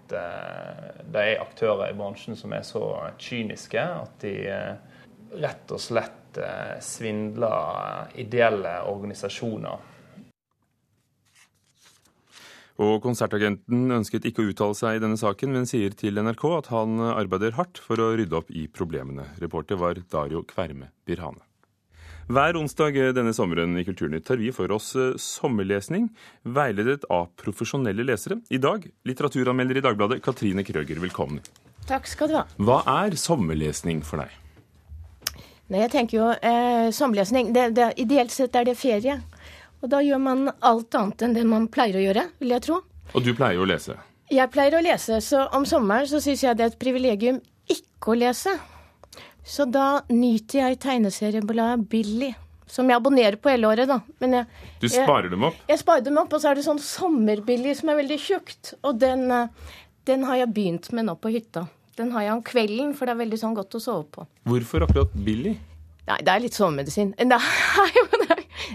at 0.09 0.17
uh, 0.17 1.05
det 1.13 1.25
er 1.25 1.43
aktører 1.43 1.91
i 1.91 1.97
bransjen 1.97 2.37
som 2.37 2.53
er 2.53 2.65
så 2.67 2.83
kyniske 3.21 3.81
at 3.81 4.17
de 4.23 4.35
uh, 4.49 5.05
rett 5.39 5.75
og 5.75 5.81
slett 5.83 6.41
uh, 6.41 6.79
svindler 6.81 8.13
ideelle 8.17 8.81
organisasjoner. 8.89 9.95
Og 12.79 13.01
Konsertagenten 13.03 13.91
ønsket 13.91 14.29
ikke 14.29 14.45
å 14.45 14.53
uttale 14.53 14.77
seg 14.79 14.97
i 14.97 15.03
denne 15.03 15.19
saken, 15.19 15.51
men 15.51 15.67
sier 15.67 15.97
til 15.99 16.21
NRK 16.23 16.45
at 16.61 16.71
han 16.71 17.03
arbeider 17.11 17.57
hardt 17.59 17.83
for 17.83 17.99
å 17.99 18.13
rydde 18.15 18.39
opp 18.39 18.55
i 18.55 18.69
problemene. 18.71 19.33
Reporter 19.43 19.81
var 19.83 19.99
Dario 20.07 20.45
Kverme 20.47 20.93
Birhane. 21.03 21.48
Hver 22.29 22.59
onsdag 22.61 22.93
denne 23.17 23.31
sommeren 23.33 23.73
i 23.81 23.83
Kulturnytt 23.87 24.27
tar 24.29 24.37
vi 24.37 24.51
for 24.53 24.69
oss 24.75 24.91
eh, 25.01 25.15
sommerlesning, 25.17 26.11
veiledet 26.45 27.07
av 27.09 27.31
profesjonelle 27.41 28.05
lesere. 28.05 28.37
I 28.53 28.61
dag 28.61 28.85
litteraturanmelder 29.09 29.81
i 29.81 29.83
Dagbladet 29.87 30.19
Katrine 30.27 30.61
Krøger, 30.61 31.01
velkommen. 31.01 31.41
Takk 31.89 32.11
skal 32.11 32.29
du 32.29 32.37
ha. 32.37 32.45
Hva 32.61 32.83
er 32.99 33.17
sommerlesning 33.17 34.05
for 34.05 34.21
deg? 34.21 34.37
Nei, 35.73 35.81
jeg 35.87 35.93
tenker 35.97 36.19
jo 36.19 36.29
eh, 36.37 36.93
Sommerlesning 36.93 37.55
det, 37.57 37.71
det, 37.81 37.91
Ideelt 38.05 38.33
sett 38.37 38.61
er 38.61 38.69
det 38.69 38.77
ferie. 38.77 39.23
Og 39.81 39.89
da 39.89 40.05
gjør 40.05 40.21
man 40.21 40.51
alt 40.53 41.01
annet 41.01 41.25
enn 41.25 41.41
det 41.41 41.49
man 41.49 41.73
pleier 41.73 41.97
å 41.97 42.07
gjøre, 42.11 42.29
vil 42.45 42.57
jeg 42.59 42.69
tro. 42.69 42.83
Og 43.17 43.25
du 43.25 43.33
pleier 43.33 43.57
å 43.57 43.69
lese? 43.73 43.97
Jeg 44.29 44.53
pleier 44.53 44.77
å 44.77 44.85
lese, 44.85 45.23
så 45.25 45.47
om 45.57 45.65
sommeren 45.65 46.05
så 46.11 46.21
syns 46.21 46.45
jeg 46.45 46.61
det 46.61 46.67
er 46.67 46.75
et 46.75 46.83
privilegium 46.83 47.41
ikke 47.73 48.13
å 48.13 48.21
lese. 48.21 48.61
Så 49.49 49.65
da 49.73 50.03
nyter 50.13 50.61
jeg 50.61 50.79
tegneseriebladet 50.83 51.87
Billy, 51.89 52.35
som 52.69 52.91
jeg 52.91 53.01
abonnerer 53.01 53.39
på 53.41 53.49
hele 53.49 53.71
året, 53.71 53.89
da. 53.89 54.03
Men 54.21 54.37
jeg, 54.37 54.49
du 54.83 54.89
sparer 54.93 55.31
dem 55.33 55.47
opp? 55.49 55.57
Jeg, 55.63 55.71
jeg 55.73 55.83
sparer 55.83 56.05
dem 56.05 56.21
opp, 56.21 56.35
og 56.37 56.43
så 56.43 56.51
er 56.51 56.59
det 56.59 56.67
sånn 56.67 56.83
sommerbillig 56.85 57.79
som 57.81 57.89
er 57.89 57.97
veldig 58.03 58.19
tjukt. 58.21 58.75
Og 58.85 59.01
den, 59.01 59.25
eh, 59.33 59.73
den 60.11 60.27
har 60.29 60.43
jeg 60.43 60.53
begynt 60.53 60.91
med 60.93 61.09
nå 61.09 61.17
på 61.17 61.33
hytta. 61.33 61.65
Den 61.99 62.13
har 62.15 62.27
jeg 62.27 62.37
om 62.37 62.45
kvelden, 62.45 62.93
for 62.95 63.09
det 63.09 63.17
er 63.17 63.23
veldig 63.25 63.41
sånn 63.41 63.57
godt 63.57 63.75
å 63.75 63.83
sove 63.83 64.05
på. 64.13 64.27
Hvorfor 64.47 64.85
akkurat 64.85 65.17
Billy? 65.17 65.57
Nei, 66.09 66.19
det 66.25 66.35
er 66.35 66.45
litt 66.45 66.57
sovemedisin. 66.57 67.15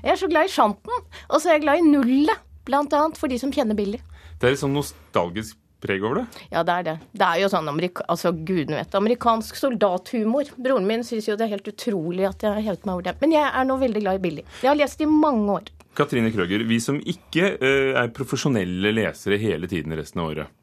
Jeg 0.03 0.09
er 0.09 0.17
så 0.19 0.27
glad 0.31 0.47
i 0.47 0.51
sjanten, 0.51 1.05
og 1.29 1.41
så 1.41 1.49
er 1.49 1.57
jeg 1.57 1.63
glad 1.65 1.81
i 1.81 1.85
nullet. 1.85 2.39
Blant 2.65 2.93
annet 2.95 3.17
for 3.19 3.31
de 3.31 3.37
som 3.39 3.51
kjenner 3.53 3.75
Billy. 3.75 3.99
Det 4.39 4.47
er 4.47 4.53
litt 4.53 4.61
sånn 4.61 4.75
nostalgisk 4.75 5.57
preg 5.83 6.03
over 6.03 6.21
det? 6.21 6.45
Ja, 6.53 6.63
det 6.65 6.77
er 6.79 6.87
det. 6.87 6.95
Det 7.11 7.27
er 7.27 7.41
jo 7.43 7.51
sånn 7.51 7.69
amerika 7.69 8.05
altså, 8.11 8.31
gudene 8.33 8.79
vet, 8.79 8.97
amerikansk 8.97 9.59
soldathumor. 9.59 10.49
Broren 10.57 10.87
min 10.89 11.05
syns 11.07 11.27
jo 11.29 11.37
det 11.39 11.47
er 11.47 11.55
helt 11.57 11.69
utrolig 11.69 12.27
at 12.29 12.45
jeg 12.45 12.55
har 12.55 12.65
hevet 12.71 12.87
meg 12.87 12.95
over 12.95 13.07
det. 13.09 13.15
Men 13.21 13.35
jeg 13.35 13.45
er 13.49 13.67
nå 13.69 13.77
veldig 13.83 14.03
glad 14.05 14.19
i 14.19 14.23
Billy. 14.23 14.47
Jeg 14.61 14.71
har 14.71 14.79
lest 14.79 15.03
i 15.03 15.09
mange 15.09 15.59
år. 15.59 15.69
Katrine 15.93 16.31
Krøger, 16.33 16.63
vi 16.65 16.79
som 16.81 16.97
ikke 16.97 17.53
uh, 17.61 17.91
er 18.01 18.15
profesjonelle 18.15 18.95
lesere 18.95 19.37
hele 19.41 19.69
tiden 19.69 19.93
resten 19.99 20.23
av 20.23 20.31
året, 20.31 20.55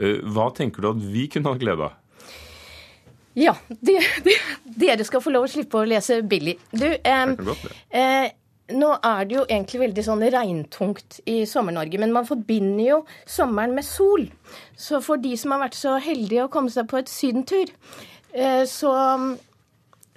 uh, 0.00 0.16
hva 0.32 0.48
tenker 0.56 0.80
du 0.80 0.88
at 0.94 1.04
vi 1.04 1.26
kunne 1.32 1.52
ha 1.52 1.60
glede 1.60 1.90
av? 1.90 2.00
Ja, 3.34 3.56
de, 3.68 3.98
de, 4.22 4.36
dere 4.78 5.04
skal 5.06 5.22
få 5.22 5.32
lov 5.34 5.48
å 5.48 5.50
slippe 5.50 5.80
å 5.80 5.88
lese 5.88 6.20
Billy. 6.22 6.54
Du, 6.70 6.86
eh, 6.86 7.32
eh, 7.90 8.26
nå 8.72 8.90
er 9.04 9.26
det 9.28 9.36
jo 9.36 9.44
egentlig 9.44 9.80
veldig 9.82 10.04
sånn 10.06 10.24
regntungt 10.32 11.18
i 11.28 11.42
Sommer-Norge, 11.48 12.00
men 12.00 12.14
man 12.14 12.28
forbinder 12.28 12.84
jo 12.84 12.98
sommeren 13.28 13.74
med 13.76 13.84
sol. 13.84 14.24
Så 14.76 15.02
for 15.04 15.20
de 15.20 15.34
som 15.36 15.52
har 15.52 15.66
vært 15.66 15.76
så 15.76 15.98
heldige 16.00 16.46
å 16.46 16.52
komme 16.52 16.72
seg 16.72 16.88
på 16.88 17.02
et 17.02 17.12
sydentur, 17.12 17.72
eh, 18.32 18.64
så 18.64 18.94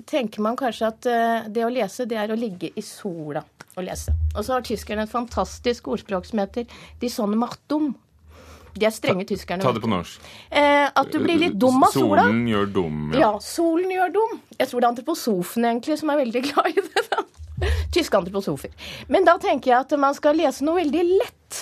tenker 0.07 0.45
man 0.45 0.55
kanskje 0.59 0.87
at 0.87 1.09
eh, 1.11 1.51
det 1.51 1.65
å 1.67 1.73
lese, 1.73 2.07
det 2.07 2.19
er 2.21 2.31
å 2.31 2.39
ligge 2.39 2.71
i 2.71 2.83
sola 2.85 3.43
og 3.75 3.83
lese. 3.83 4.15
Og 4.33 4.45
så 4.45 4.55
har 4.55 4.65
tyskerne 4.65 5.03
et 5.03 5.11
fantastisk 5.11 5.91
ordspråk 5.91 6.25
som 6.25 6.39
heter 6.39 6.65
'Die 7.01 7.11
Sonne 7.11 7.35
macht. 7.35 7.67
De 7.67 8.85
er 8.85 8.93
strenge 8.93 9.25
ta, 9.25 9.33
tyskerne. 9.33 9.63
Ta 9.63 9.73
det 9.73 9.81
på 9.81 9.89
norsk. 9.89 10.21
Eh, 10.51 10.85
at 10.87 11.11
du 11.11 11.19
blir 11.19 11.39
litt 11.41 11.57
dum 11.57 11.83
av 11.83 11.91
sola. 11.91 12.27
Solen 12.29 12.47
gjør 12.47 12.73
dum. 12.73 12.99
Ja. 13.13 13.19
ja, 13.19 13.31
solen 13.41 13.91
gjør 13.91 14.13
dum. 14.13 14.39
Jeg 14.53 14.69
tror 14.69 14.79
det 14.79 14.85
er 14.85 14.91
antroposofene 14.93 15.71
egentlig 15.73 15.97
som 15.99 16.13
er 16.13 16.21
veldig 16.21 16.43
glad 16.47 16.77
i 16.77 16.85
det. 16.85 17.25
Tyske 17.95 18.19
antroposofer. 18.19 18.71
Men 19.11 19.27
da 19.27 19.37
tenker 19.41 19.71
jeg 19.71 19.85
at 19.85 19.97
man 19.99 20.15
skal 20.17 20.37
lese 20.37 20.65
noe 20.65 20.81
veldig 20.81 21.03
lett. 21.09 21.61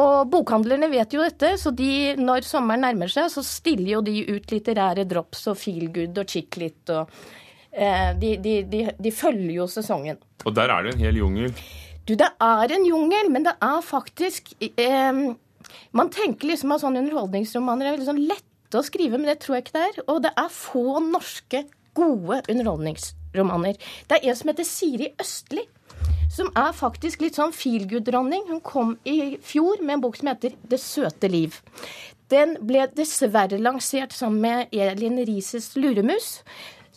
Og 0.00 0.30
bokhandlerne 0.30 0.90
vet 0.90 1.14
jo 1.14 1.22
dette, 1.22 1.54
så 1.60 1.72
de, 1.74 2.16
når 2.18 2.46
sommeren 2.46 2.84
nærmer 2.84 3.10
seg, 3.12 3.30
så 3.32 3.44
stiller 3.46 3.96
jo 3.96 4.00
de 4.06 4.16
ut 4.30 4.50
litterære 4.52 5.06
drops 5.08 5.46
og 5.52 5.58
feelgood 5.60 6.18
og 6.18 6.32
chicklit 6.32 6.90
og 6.94 7.12
eh, 7.70 8.10
de, 8.18 8.34
de, 8.42 8.56
de, 8.70 8.82
de 8.98 9.12
følger 9.14 9.54
jo 9.60 9.68
sesongen. 9.70 10.18
Og 10.44 10.56
der 10.56 10.72
er 10.72 10.86
det 10.86 10.96
en 10.96 11.04
hel 11.06 11.20
jungel? 11.20 11.54
Du, 12.08 12.16
det 12.18 12.26
er 12.42 12.74
en 12.74 12.88
jungel, 12.88 13.30
men 13.30 13.46
det 13.46 13.54
er 13.62 13.86
faktisk 13.86 14.50
eh, 14.58 15.22
man 15.96 16.10
tenker 16.12 16.50
liksom 16.50 16.74
at 16.74 16.82
sånne 16.82 17.04
underholdningsromaner 17.04 17.86
er 17.86 17.96
veldig 17.96 18.08
sånn 18.08 18.24
lette 18.26 18.78
å 18.78 18.86
skrive, 18.86 19.18
men 19.18 19.30
det 19.30 19.40
tror 19.44 19.58
jeg 19.58 19.66
ikke 19.66 19.78
det 19.78 19.86
er. 19.86 20.02
Og 20.08 20.20
det 20.26 20.34
er 20.38 20.52
få 20.54 21.00
norske 21.06 21.64
gode 21.96 22.42
underholdningsromaner. 22.50 23.19
Det 23.32 24.16
er 24.16 24.28
en 24.28 24.36
som 24.36 24.50
heter 24.50 24.66
Siri 24.66 25.12
Østli. 25.20 25.66
Som 26.30 26.50
er 26.54 26.72
faktisk 26.72 27.22
litt 27.24 27.38
sånn 27.38 27.54
feelgood-dronning. 27.54 28.46
Hun 28.48 28.60
kom 28.62 28.94
i 29.04 29.36
fjor 29.42 29.82
med 29.82 29.98
en 29.98 30.04
bok 30.04 30.16
som 30.20 30.30
heter 30.30 30.54
Det 30.62 30.78
søte 30.80 31.30
liv. 31.30 31.58
Den 32.30 32.54
ble 32.62 32.84
dessverre 32.94 33.58
lansert 33.58 34.14
sammen 34.14 34.40
med 34.44 34.74
Elin 34.74 35.18
Rises 35.26 35.72
luremus 35.74 36.40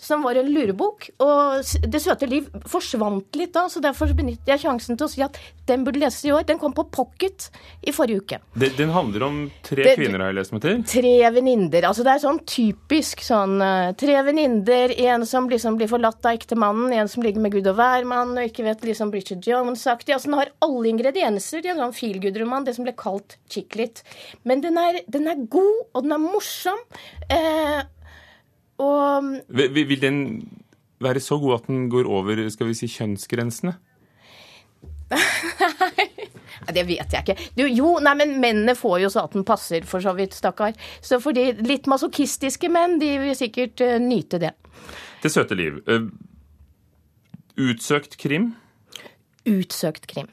som 0.04 0.24
var 0.26 0.36
en 0.40 0.52
lurebok. 0.52 1.10
Og 1.24 1.64
Det 1.90 2.02
søte 2.04 2.28
liv 2.30 2.50
forsvant 2.70 3.38
litt 3.40 3.54
da, 3.56 3.68
så 3.72 3.82
derfor 3.84 4.12
benytter 4.18 4.54
jeg 4.54 4.64
sjansen 4.66 5.00
til 5.00 5.08
å 5.08 5.12
si 5.12 5.24
at 5.26 5.40
den 5.70 5.86
burde 5.88 6.02
leses 6.02 6.26
i 6.28 6.34
år. 6.36 6.46
Den 6.48 6.60
kom 6.60 6.76
på 6.76 6.86
pocket 6.92 7.48
i 7.82 7.94
forrige 7.96 8.24
uke. 8.24 8.40
Den, 8.60 8.76
den 8.78 8.94
handler 8.94 9.28
om 9.28 9.40
tre 9.66 9.86
det, 9.86 9.96
kvinner, 10.00 10.26
har 10.26 10.34
jeg 10.34 10.40
lest 10.42 10.56
meg 10.56 10.64
til? 10.66 10.84
Tre 10.94 11.14
venninner. 11.38 11.88
Altså 11.90 12.06
det 12.06 12.16
er 12.16 12.24
sånn 12.26 12.42
typisk 12.50 13.24
sånn 13.24 13.56
uh, 13.64 13.92
Tre 14.04 14.20
venninner, 14.28 14.94
en 15.08 15.26
som 15.30 15.48
liksom 15.50 15.78
blir 15.80 15.92
forlatt 15.92 16.26
av 16.28 16.36
ektemannen, 16.36 16.92
en 16.98 17.12
som 17.12 17.24
ligger 17.24 17.44
med 17.44 17.56
gud 17.56 17.70
og 17.72 17.78
hvermann 17.80 18.36
og 18.36 18.50
ikke 18.50 18.66
vet 18.68 18.84
liksom 18.88 19.14
Bridget 19.14 19.48
Jones-aktig. 19.48 20.16
Altså 20.16 20.32
den 20.32 20.40
har 20.42 20.54
alle 20.66 20.92
ingredienser 20.92 21.64
i 21.64 21.72
en 21.72 21.82
sånn 21.84 21.96
feelgood-roman, 21.96 22.68
det 22.68 22.76
som 22.78 22.88
ble 22.88 22.96
kalt 23.00 23.38
chicklit. 23.52 24.04
Men 24.44 24.64
den 24.66 24.80
er, 24.80 25.04
den 25.12 25.30
er 25.32 25.44
god, 25.48 25.84
og 25.94 26.06
den 26.06 26.18
er 26.18 26.24
morsom. 26.24 26.80
Uh, 27.32 27.84
og 28.82 29.34
vil, 29.54 29.84
vil 29.90 30.02
den 30.02 30.20
være 31.04 31.20
så 31.20 31.38
god 31.42 31.60
at 31.60 31.68
den 31.68 31.90
går 31.92 32.08
over 32.10 32.50
skal 32.54 32.70
vi 32.70 32.78
si, 32.78 32.90
kjønnsgrensene? 32.92 33.76
Nei, 36.64 36.76
det 36.78 36.84
vet 36.88 37.14
jeg 37.14 37.26
ikke. 37.26 37.36
Du, 37.58 37.64
jo, 37.68 37.98
nei, 38.04 38.14
men 38.22 38.38
mennene 38.40 38.76
får 38.78 39.02
jo 39.04 39.10
så 39.12 39.26
at 39.28 39.34
den 39.36 39.44
passer, 39.48 39.84
for 39.88 40.04
så 40.04 40.14
vidt, 40.16 40.36
stakkar. 40.38 40.78
Så 41.04 41.20
for 41.24 41.36
de 41.36 41.50
litt 41.68 41.90
masochistiske 41.92 42.70
menn, 42.72 42.96
de 43.02 43.10
vil 43.20 43.36
sikkert 43.36 43.84
uh, 43.84 43.98
nyte 44.00 44.40
det. 44.40 44.54
Det 45.24 45.32
søte 45.34 45.58
liv. 45.60 45.82
Uh, 45.90 46.08
utsøkt 47.60 48.16
krim? 48.22 48.54
Utsøkt 49.50 50.08
krim. 50.08 50.32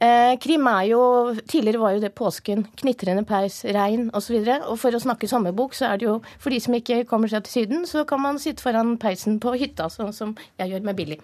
Eh, 0.00 0.34
krim 0.40 0.64
er 0.70 0.86
jo 0.88 1.00
Tidligere 1.44 1.80
var 1.80 1.92
jo 1.92 2.00
det 2.00 2.14
påsken, 2.16 2.64
knitrende 2.80 3.24
peis, 3.28 3.60
regn 3.64 4.08
osv. 4.16 4.38
Og, 4.38 4.46
så 4.46 4.58
og 4.72 4.78
for 4.80 4.96
å 4.96 5.02
snakke 5.02 5.28
sommerbok, 5.28 5.76
så 5.76 5.90
er 5.90 6.00
det 6.00 6.08
jo 6.08 6.20
For 6.40 6.52
de 6.54 6.60
som 6.64 6.76
ikke 6.76 7.02
kommer 7.10 7.28
seg 7.28 7.44
til 7.44 7.60
Syden, 7.60 7.84
så 7.88 8.06
kan 8.08 8.22
man 8.22 8.40
sitte 8.40 8.64
foran 8.64 8.96
peisen 9.00 9.40
på 9.42 9.52
hytta, 9.60 9.90
sånn 9.92 10.14
som 10.16 10.32
jeg 10.60 10.72
gjør 10.72 10.86
med 10.88 10.96
Billy. 10.96 11.20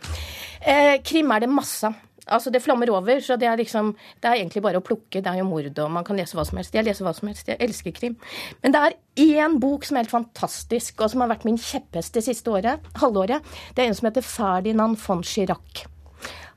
Eh, 0.61 0.99
krim 1.05 1.33
er 1.33 1.47
det 1.47 1.53
masse 1.53 1.89
av. 1.89 2.03
Altså, 2.27 2.51
det 2.51 2.63
flommer 2.63 2.91
over, 2.91 3.21
så 3.23 3.37
det 3.39 3.47
er 3.47 3.57
liksom 3.57 3.93
Det 4.21 4.29
er 4.29 4.41
egentlig 4.41 4.63
bare 4.63 4.81
å 4.81 4.85
plukke. 4.85 5.23
Det 5.23 5.31
er 5.31 5.39
jo 5.39 5.49
mord, 5.49 5.79
og 5.79 5.91
man 5.91 6.05
kan 6.05 6.17
lese 6.19 6.37
hva 6.37 6.45
som 6.45 6.59
helst. 6.59 6.75
Jeg 6.75 6.85
leser 6.85 7.07
hva 7.07 7.15
som 7.15 7.29
helst. 7.29 7.47
Jeg 7.47 7.61
elsker 7.61 7.95
krim. 7.95 8.17
Men 8.63 8.75
det 8.75 8.83
er 8.83 8.97
én 9.17 9.59
bok 9.63 9.85
som 9.85 9.97
er 9.97 10.05
helt 10.05 10.11
fantastisk, 10.11 11.01
og 11.01 11.11
som 11.11 11.23
har 11.23 11.31
vært 11.31 11.47
min 11.47 11.59
kjepphest 11.59 12.19
det 12.19 12.27
siste 12.27 12.51
året, 12.51 12.83
halvåret. 12.99 13.45
Det 13.75 13.85
er 13.85 13.93
en 13.93 13.95
som 13.95 14.11
heter 14.11 14.27
Ferdinand 14.27 14.99
von 14.99 15.23
Chirac. 15.23 15.87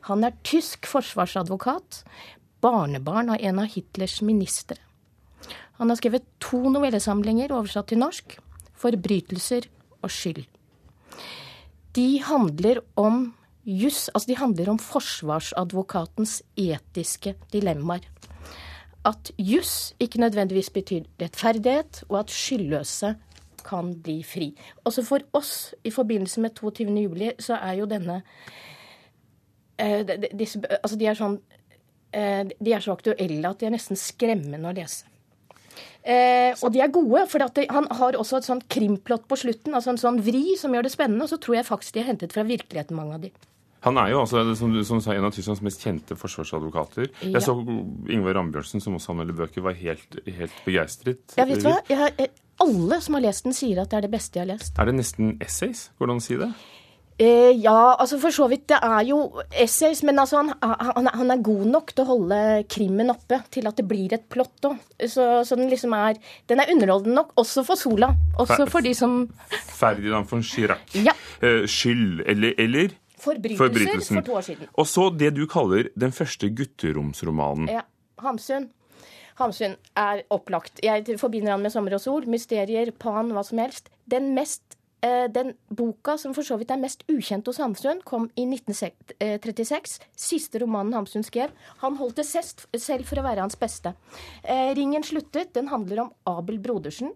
Han 0.09 0.25
er 0.25 0.37
tysk 0.43 0.89
forsvarsadvokat, 0.89 2.03
barnebarn 2.63 3.29
av 3.35 3.41
en 3.45 3.61
av 3.61 3.69
Hitlers 3.69 4.19
ministre. 4.25 4.79
Han 5.79 5.91
har 5.91 5.99
skrevet 5.99 6.25
to 6.43 6.59
novellesamlinger 6.73 7.53
oversatt 7.55 7.91
til 7.91 8.01
norsk, 8.01 8.39
'Forbrytelser 8.79 9.67
og 10.01 10.09
skyld'. 10.09 10.47
De 11.95 12.21
handler 12.23 12.79
om 12.95 13.33
juss, 13.65 14.09
altså 14.13 14.27
de 14.27 14.37
handler 14.39 14.69
om 14.69 14.79
forsvarsadvokatens 14.79 16.41
etiske 16.57 17.35
dilemmaer. 17.53 18.07
At 19.05 19.31
juss 19.37 19.93
ikke 19.99 20.19
nødvendigvis 20.19 20.69
betyr 20.69 21.07
rettferdighet, 21.21 22.03
og 22.09 22.19
at 22.19 22.31
skyldløse 22.31 23.15
kan 23.65 23.93
bli 24.01 24.23
fri. 24.23 24.55
Også 24.85 25.03
for 25.05 25.19
oss 25.33 25.75
i 25.83 25.91
forbindelse 25.91 26.41
med 26.41 26.55
22. 26.55 27.01
juli 27.01 27.31
så 27.39 27.59
er 27.61 27.73
jo 27.79 27.85
denne 27.85 28.21
disse, 30.35 30.59
altså 30.79 30.97
de, 30.99 31.07
er 31.07 31.17
sånn, 31.17 31.37
eh, 32.15 32.43
de 32.49 32.75
er 32.75 32.83
så 32.83 32.95
aktuelle 32.97 33.51
at 33.51 33.61
de 33.61 33.69
er 33.69 33.75
nesten 33.75 33.99
skremmende 33.99 34.71
å 34.71 34.75
lese. 34.75 35.07
Eh, 36.03 36.55
og 36.63 36.71
de 36.73 36.81
er 36.81 36.91
gode, 36.93 37.25
for 37.29 37.43
det, 37.43 37.67
han 37.69 37.87
har 37.99 38.17
også 38.17 38.39
et 38.39 38.47
sånt 38.47 38.65
krimplott 38.71 39.27
på 39.29 39.37
slutten. 39.39 39.75
altså 39.75 39.93
En 39.93 40.01
sånn 40.01 40.19
vri 40.23 40.55
som 40.59 40.73
gjør 40.73 40.87
det 40.87 40.93
spennende. 40.93 41.27
Og 41.27 41.31
så 41.31 41.39
tror 41.41 41.59
jeg 41.59 41.67
faktisk 41.67 41.95
de 41.95 42.03
er 42.03 42.11
hentet 42.13 42.35
fra 42.35 42.45
virkeligheten, 42.47 42.97
mange 42.97 43.17
av 43.17 43.23
de. 43.27 43.31
Han 43.85 43.95
er 44.01 44.11
jo 44.11 44.23
altså, 44.25 44.43
som 44.59 44.73
du, 44.75 44.81
som 44.87 44.99
sa, 45.03 45.13
en 45.15 45.27
av 45.27 45.31
Tysklands 45.35 45.61
mest 45.63 45.83
kjente 45.85 46.17
forsvarsadvokater. 46.19 47.11
Ja. 47.23 47.37
Jeg 47.37 47.45
så 47.45 47.55
Ingvar 48.11 48.35
Rambjørnsen, 48.35 48.83
som 48.83 48.97
også 48.97 49.13
anmelder 49.13 49.37
bøker, 49.37 49.63
var 49.63 49.77
helt, 49.79 50.19
helt 50.25 50.57
begeistret. 50.65 51.23
Ja, 51.39 51.45
vet 51.47 51.63
du 51.63 51.69
hva? 51.69 51.77
Jeg, 51.87 52.31
alle 52.59 52.99
som 53.03 53.15
har 53.15 53.23
lest 53.23 53.47
den, 53.47 53.55
sier 53.55 53.79
at 53.83 53.93
det 53.93 54.01
er 54.01 54.07
det 54.09 54.11
beste 54.11 54.39
jeg 54.39 54.43
har 54.43 54.51
lest. 54.51 54.75
Er 54.75 54.89
det 54.89 54.97
nesten 54.97 55.37
essays? 55.43 55.87
Går 55.99 56.09
det 56.09 56.15
an 56.17 56.23
å 56.23 56.25
si 56.25 56.39
det? 56.41 56.49
Eh, 57.19 57.51
ja, 57.59 57.95
altså 57.99 58.15
for 58.21 58.31
så 58.31 58.45
vidt. 58.47 58.69
Det 58.71 58.77
er 58.79 59.01
jo 59.09 59.17
essays, 59.51 60.01
men 60.07 60.21
altså 60.21 60.39
han, 60.39 60.53
han, 60.63 61.09
han, 61.11 61.33
er 61.33 61.41
god 61.43 61.65
nok 61.67 61.91
til 61.91 62.05
å 62.05 62.09
holde 62.13 62.37
krimmen 62.71 63.11
oppe 63.11 63.41
til 63.51 63.67
at 63.67 63.75
det 63.75 63.85
blir 63.89 64.15
et 64.15 64.23
plott 64.31 64.69
òg. 64.69 64.77
Så, 65.03 65.25
så, 65.43 65.57
den 65.59 65.67
liksom 65.71 65.95
er 65.97 66.15
Den 66.47 66.63
er 66.63 66.71
underholdende 66.71 67.17
nok, 67.17 67.33
også 67.43 67.65
for 67.67 67.79
Sola. 67.79 68.13
Også 68.39 68.69
for 68.71 68.85
de 68.85 68.95
som 68.95 69.21
Ferdinand 69.51 70.31
von 70.31 70.43
Chirac. 70.43 70.95
Ja. 70.95 71.15
Eh, 71.43 71.67
skyld 71.67 72.23
eller, 72.25 72.55
eller 72.57 72.95
Forbrytelser 73.19 74.15
for 74.15 74.23
to 74.23 74.39
år 74.39 74.47
siden. 74.47 74.71
Og 74.79 74.87
så 74.87 75.09
det 75.11 75.33
du 75.35 75.43
kaller 75.51 75.91
den 75.99 76.15
første 76.15 76.47
gutteromsromanen. 76.55 77.67
Ja. 77.67 77.83
Hamsun. 78.23 78.69
Hamsun 79.39 79.75
er 79.95 80.23
opplagt. 80.31 80.79
Jeg 80.83 81.19
forbinder 81.19 81.51
han 81.51 81.61
med 81.61 81.71
'Sommer 81.71 81.93
og 81.95 82.01
sol', 82.01 82.27
mysterier, 82.27 82.91
Pan, 82.91 83.31
hva 83.31 83.43
som 83.43 83.59
helst. 83.59 83.89
Den 84.09 84.33
mest 84.35 84.68
den 85.01 85.53
boka 85.71 86.17
som 86.19 86.33
for 86.35 86.43
så 86.43 86.57
vidt 86.59 86.71
er 86.73 86.81
mest 86.81 87.05
ukjent 87.07 87.47
hos 87.47 87.59
Hamsun, 87.61 88.01
kom 88.03 88.27
i 88.35 88.43
1936. 88.49 89.99
Siste 90.19 90.59
romanen 90.59 90.93
Hamsun 90.97 91.23
skrev. 91.23 91.53
Han 91.83 91.95
holdt 91.99 92.19
det 92.19 92.27
selv 92.27 93.07
for 93.07 93.21
å 93.21 93.25
være 93.25 93.45
hans 93.45 93.55
beste. 93.59 93.93
Eh, 94.43 94.73
ringen 94.75 95.05
sluttet. 95.07 95.53
Den 95.55 95.71
handler 95.71 96.03
om 96.05 96.11
Abel 96.27 96.59
Brodersen. 96.59 97.13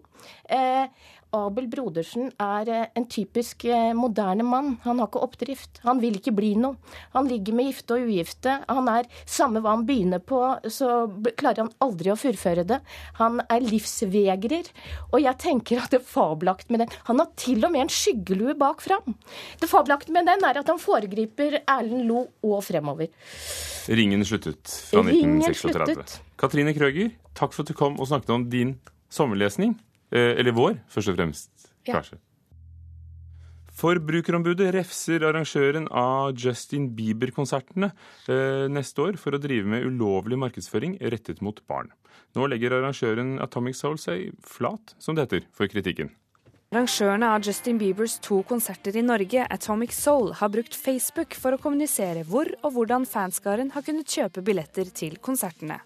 Abel 1.34 1.66
Brodersen 1.70 2.30
er 2.40 2.70
eh, 2.70 2.86
en 2.96 3.06
typisk 3.10 3.64
eh, 3.66 3.92
moderne 3.96 4.44
mann. 4.46 4.74
Han 4.84 5.00
har 5.00 5.08
ikke 5.10 5.22
oppdrift. 5.24 5.80
Han 5.84 6.00
vil 6.02 6.18
ikke 6.18 6.34
bli 6.36 6.52
noe. 6.60 6.78
Han 7.14 7.28
ligger 7.30 7.56
med 7.56 7.70
gifte 7.70 7.96
og 7.96 8.08
ugifte. 8.08 8.58
Han 8.68 8.90
er 8.92 9.08
Samme 9.26 9.62
hva 9.64 9.74
han 9.74 9.84
begynner 9.88 10.20
på, 10.22 10.38
så 10.70 11.06
klarer 11.38 11.64
han 11.64 11.72
aldri 11.84 12.12
å 12.12 12.18
fullføre 12.18 12.64
det. 12.68 12.78
Han 13.18 13.40
er 13.48 13.64
livsvegrer. 13.64 14.70
Og 15.10 15.22
jeg 15.24 15.40
tenker 15.42 15.82
at 15.82 15.94
det 15.94 16.02
fabelaktige 16.06 16.74
med 16.74 16.84
den 16.84 16.92
Han 17.08 17.22
har 17.22 17.30
til 17.40 17.64
og 17.64 17.72
med 17.74 17.86
en 17.86 17.92
skyggelue 17.92 18.54
bak 18.58 18.82
fram. 18.84 19.16
Det 19.60 19.70
fabelaktige 19.70 20.14
med 20.16 20.28
den 20.30 20.44
er 20.46 20.60
at 20.60 20.70
han 20.70 20.80
foregriper 20.82 21.60
Erlend 21.62 22.06
Lo 22.08 22.26
og 22.44 22.60
fremover. 22.66 23.10
Ringen 23.88 24.24
sluttet 24.24 24.70
fra 24.90 25.02
Ringen 25.04 25.40
1936. 25.42 25.94
sluttet. 25.94 26.20
Katrine 26.40 26.74
Krøger, 26.76 27.10
takk 27.36 27.54
for 27.54 27.64
at 27.64 27.72
du 27.72 27.76
kom 27.78 27.98
og 27.98 28.08
snakket 28.10 28.32
om 28.34 28.46
din 28.50 28.76
sommerlesning. 29.12 29.76
Eh, 30.14 30.38
eller 30.38 30.54
vår, 30.54 30.78
først 30.88 31.10
og 31.10 31.18
fremst, 31.18 31.50
Ja. 31.84 31.98
kanskje. 31.98 32.20
Forbrukerombudet 33.74 34.70
refser 34.76 35.24
arrangøren 35.26 35.88
av 35.90 36.36
Justin 36.38 36.92
Bieber-konsertene 36.94 37.88
eh, 38.30 38.68
neste 38.70 39.02
år 39.02 39.18
for 39.18 39.34
å 39.34 39.40
drive 39.42 39.66
med 39.66 39.82
ulovlig 39.88 40.38
markedsføring 40.38 41.00
rettet 41.02 41.42
mot 41.42 41.58
barn. 41.66 41.90
Nå 42.38 42.46
legger 42.46 42.76
arrangøren 42.78 43.40
Atomic 43.42 43.74
Soul 43.74 43.98
seg 43.98 44.30
flat, 44.46 44.94
som 45.02 45.16
det 45.16 45.26
heter, 45.26 45.48
for 45.52 45.66
kritikken. 45.66 46.12
Arrangørene 46.70 47.32
av 47.34 47.42
Justin 47.46 47.78
Biebers 47.78 48.16
to 48.22 48.40
konserter 48.46 48.96
i 48.98 49.02
Norge, 49.02 49.42
Atomic 49.50 49.92
Soul, 49.94 50.32
har 50.38 50.50
brukt 50.54 50.74
Facebook 50.74 51.34
for 51.34 51.54
å 51.54 51.60
kommunisere 51.62 52.22
hvor 52.26 52.50
og 52.62 52.72
hvordan 52.74 53.06
fanskaren 53.06 53.74
har 53.74 53.82
kunnet 53.86 54.06
kjøpe 54.10 54.42
billetter 54.46 54.90
til 54.94 55.18
konsertene. 55.22 55.80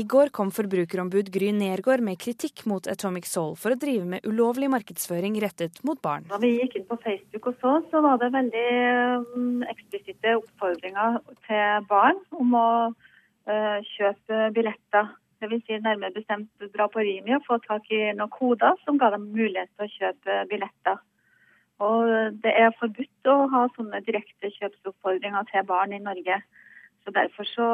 I 0.00 0.04
går 0.08 0.30
kom 0.32 0.48
forbrukerombud 0.54 1.28
Gry 1.34 1.50
Nergård 1.52 2.00
med 2.00 2.16
kritikk 2.22 2.62
mot 2.70 2.86
Atomic 2.88 3.26
Soul 3.28 3.50
for 3.60 3.74
å 3.74 3.78
drive 3.80 4.06
med 4.08 4.24
ulovlig 4.24 4.70
markedsføring 4.72 5.34
rettet 5.42 5.80
mot 5.84 5.98
barn. 6.00 6.24
Da 6.30 6.38
vi 6.40 6.54
gikk 6.54 6.78
inn 6.78 6.86
på 6.88 6.96
Facebook 7.02 7.50
og 7.50 7.58
så, 7.60 7.72
så 7.90 8.00
var 8.06 8.20
det 8.22 8.30
veldig 8.32 8.62
um, 9.34 9.64
eksplisitte 9.68 10.38
oppfordringer 10.38 11.18
til 11.48 11.84
barn 11.90 12.22
om 12.32 12.56
å 12.56 12.70
eh, 13.50 13.90
kjøpe 13.90 14.46
billetter. 14.56 15.12
Vil 15.44 15.60
si 15.66 15.76
nærmere 15.76 16.16
bestemt 16.16 16.64
dra 16.72 16.88
på 16.88 17.04
Rimi 17.04 17.36
og 17.36 17.44
få 17.44 17.60
tak 17.66 17.92
i 17.92 18.00
noen 18.14 18.32
koder 18.32 18.80
som 18.86 18.96
ga 19.00 19.12
dem 19.12 19.28
mulighet 19.34 19.68
til 19.74 19.84
å 19.84 19.92
kjøpe 19.98 20.38
billetter. 20.48 20.96
Og 21.84 22.40
det 22.40 22.56
er 22.56 22.72
forbudt 22.80 23.32
å 23.34 23.36
ha 23.52 23.68
sånne 23.76 24.00
direkte 24.08 24.52
kjøpsoppfordringer 24.56 25.48
til 25.52 25.68
barn 25.68 25.92
i 25.96 26.00
Norge. 26.08 26.40
Så 27.04 27.12
Derfor 27.16 27.46
så 27.48 27.66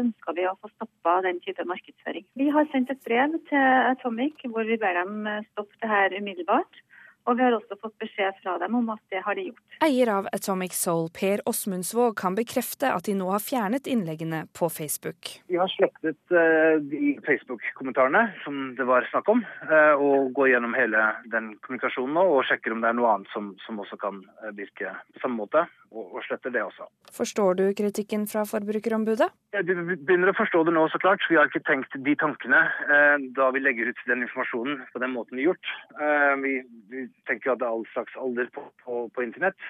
ønsker 0.00 0.34
vi 0.36 0.46
å 0.48 0.56
få 0.60 0.68
stoppa 0.74 1.20
den 1.26 1.38
type 1.44 1.64
markedsføring. 1.68 2.24
Vi 2.34 2.48
har 2.50 2.66
sendt 2.72 2.90
et 2.90 3.04
brev 3.06 3.36
til 3.50 3.68
Atomic 3.92 4.42
hvor 4.50 4.66
vi 4.66 4.80
ber 4.82 4.98
dem 4.98 5.28
stoppe 5.52 5.78
det 5.80 5.90
her 5.90 6.16
umiddelbart. 6.18 6.82
Og 7.24 7.38
vi 7.38 7.44
har 7.46 7.54
også 7.56 7.76
fått 7.80 7.94
beskjed 8.02 8.36
fra 8.42 8.58
dem 8.60 8.74
om 8.76 8.90
at 8.92 9.00
det 9.12 9.22
har 9.24 9.38
de 9.38 9.46
gjort. 9.48 9.76
Eier 9.84 10.10
av 10.12 10.28
Atomic 10.36 10.74
Soul, 10.76 11.08
Per 11.14 11.40
Åsmundsvåg, 11.48 12.12
kan 12.20 12.36
bekrefte 12.36 12.90
at 12.92 13.08
de 13.08 13.14
nå 13.16 13.30
har 13.32 13.40
fjernet 13.40 13.88
innleggene 13.90 14.44
på 14.52 14.68
Facebook. 14.72 15.30
Vi 15.48 15.56
har 15.60 15.70
slettet 15.72 16.34
eh, 16.36 16.76
de 16.84 17.14
Facebook-kommentarene 17.24 18.26
som 18.44 18.74
det 18.76 18.84
var 18.88 19.08
snakk 19.08 19.30
om, 19.32 19.40
eh, 19.64 19.94
og 19.96 20.34
går 20.36 20.52
gjennom 20.52 20.76
hele 20.76 21.06
den 21.32 21.54
kommunikasjonen 21.64 22.18
nå 22.18 22.26
og 22.36 22.44
sjekker 22.48 22.76
om 22.76 22.84
det 22.84 22.92
er 22.92 22.98
noe 23.00 23.14
annet 23.14 23.32
som, 23.32 23.54
som 23.64 23.80
også 23.80 23.98
kan 24.04 24.20
eh, 24.44 24.52
virke 24.56 24.92
på 25.14 25.24
samme 25.24 25.40
måte, 25.40 25.64
og, 25.94 26.04
og 26.18 26.28
sletter 26.28 26.52
det 26.52 26.64
også. 26.66 26.90
Forstår 27.14 27.56
du 27.60 27.64
kritikken 27.78 28.28
fra 28.28 28.44
Forbrukerombudet? 28.48 29.30
Ja, 29.54 29.62
Vi 29.64 29.74
begynner 29.96 30.32
å 30.32 30.36
forstå 30.36 30.64
det 30.66 30.74
nå, 30.76 30.84
så 30.92 31.00
klart. 31.00 31.24
Vi 31.30 31.38
har 31.38 31.48
ikke 31.48 31.64
tenkt 31.64 31.94
de 32.06 32.16
tankene 32.20 32.64
eh, 32.84 33.16
da 33.36 33.50
vi 33.54 33.62
legger 33.64 33.92
ut 33.92 34.06
den 34.10 34.26
informasjonen 34.26 34.82
på 34.92 35.02
den 35.02 35.14
måten 35.14 35.38
vi 35.38 35.46
har 35.46 35.54
gjort. 35.54 35.74
Eh, 35.96 36.32
vi, 36.42 36.54
vi 36.90 37.06
tenker 37.28 37.50
jo 37.50 37.56
at 37.56 37.62
det 37.62 37.68
er 37.68 37.76
all 37.76 37.88
slags 37.92 38.16
alder 38.20 38.48
på, 38.54 38.64
på, 38.84 39.06
på 39.14 39.26
internett. 39.26 39.68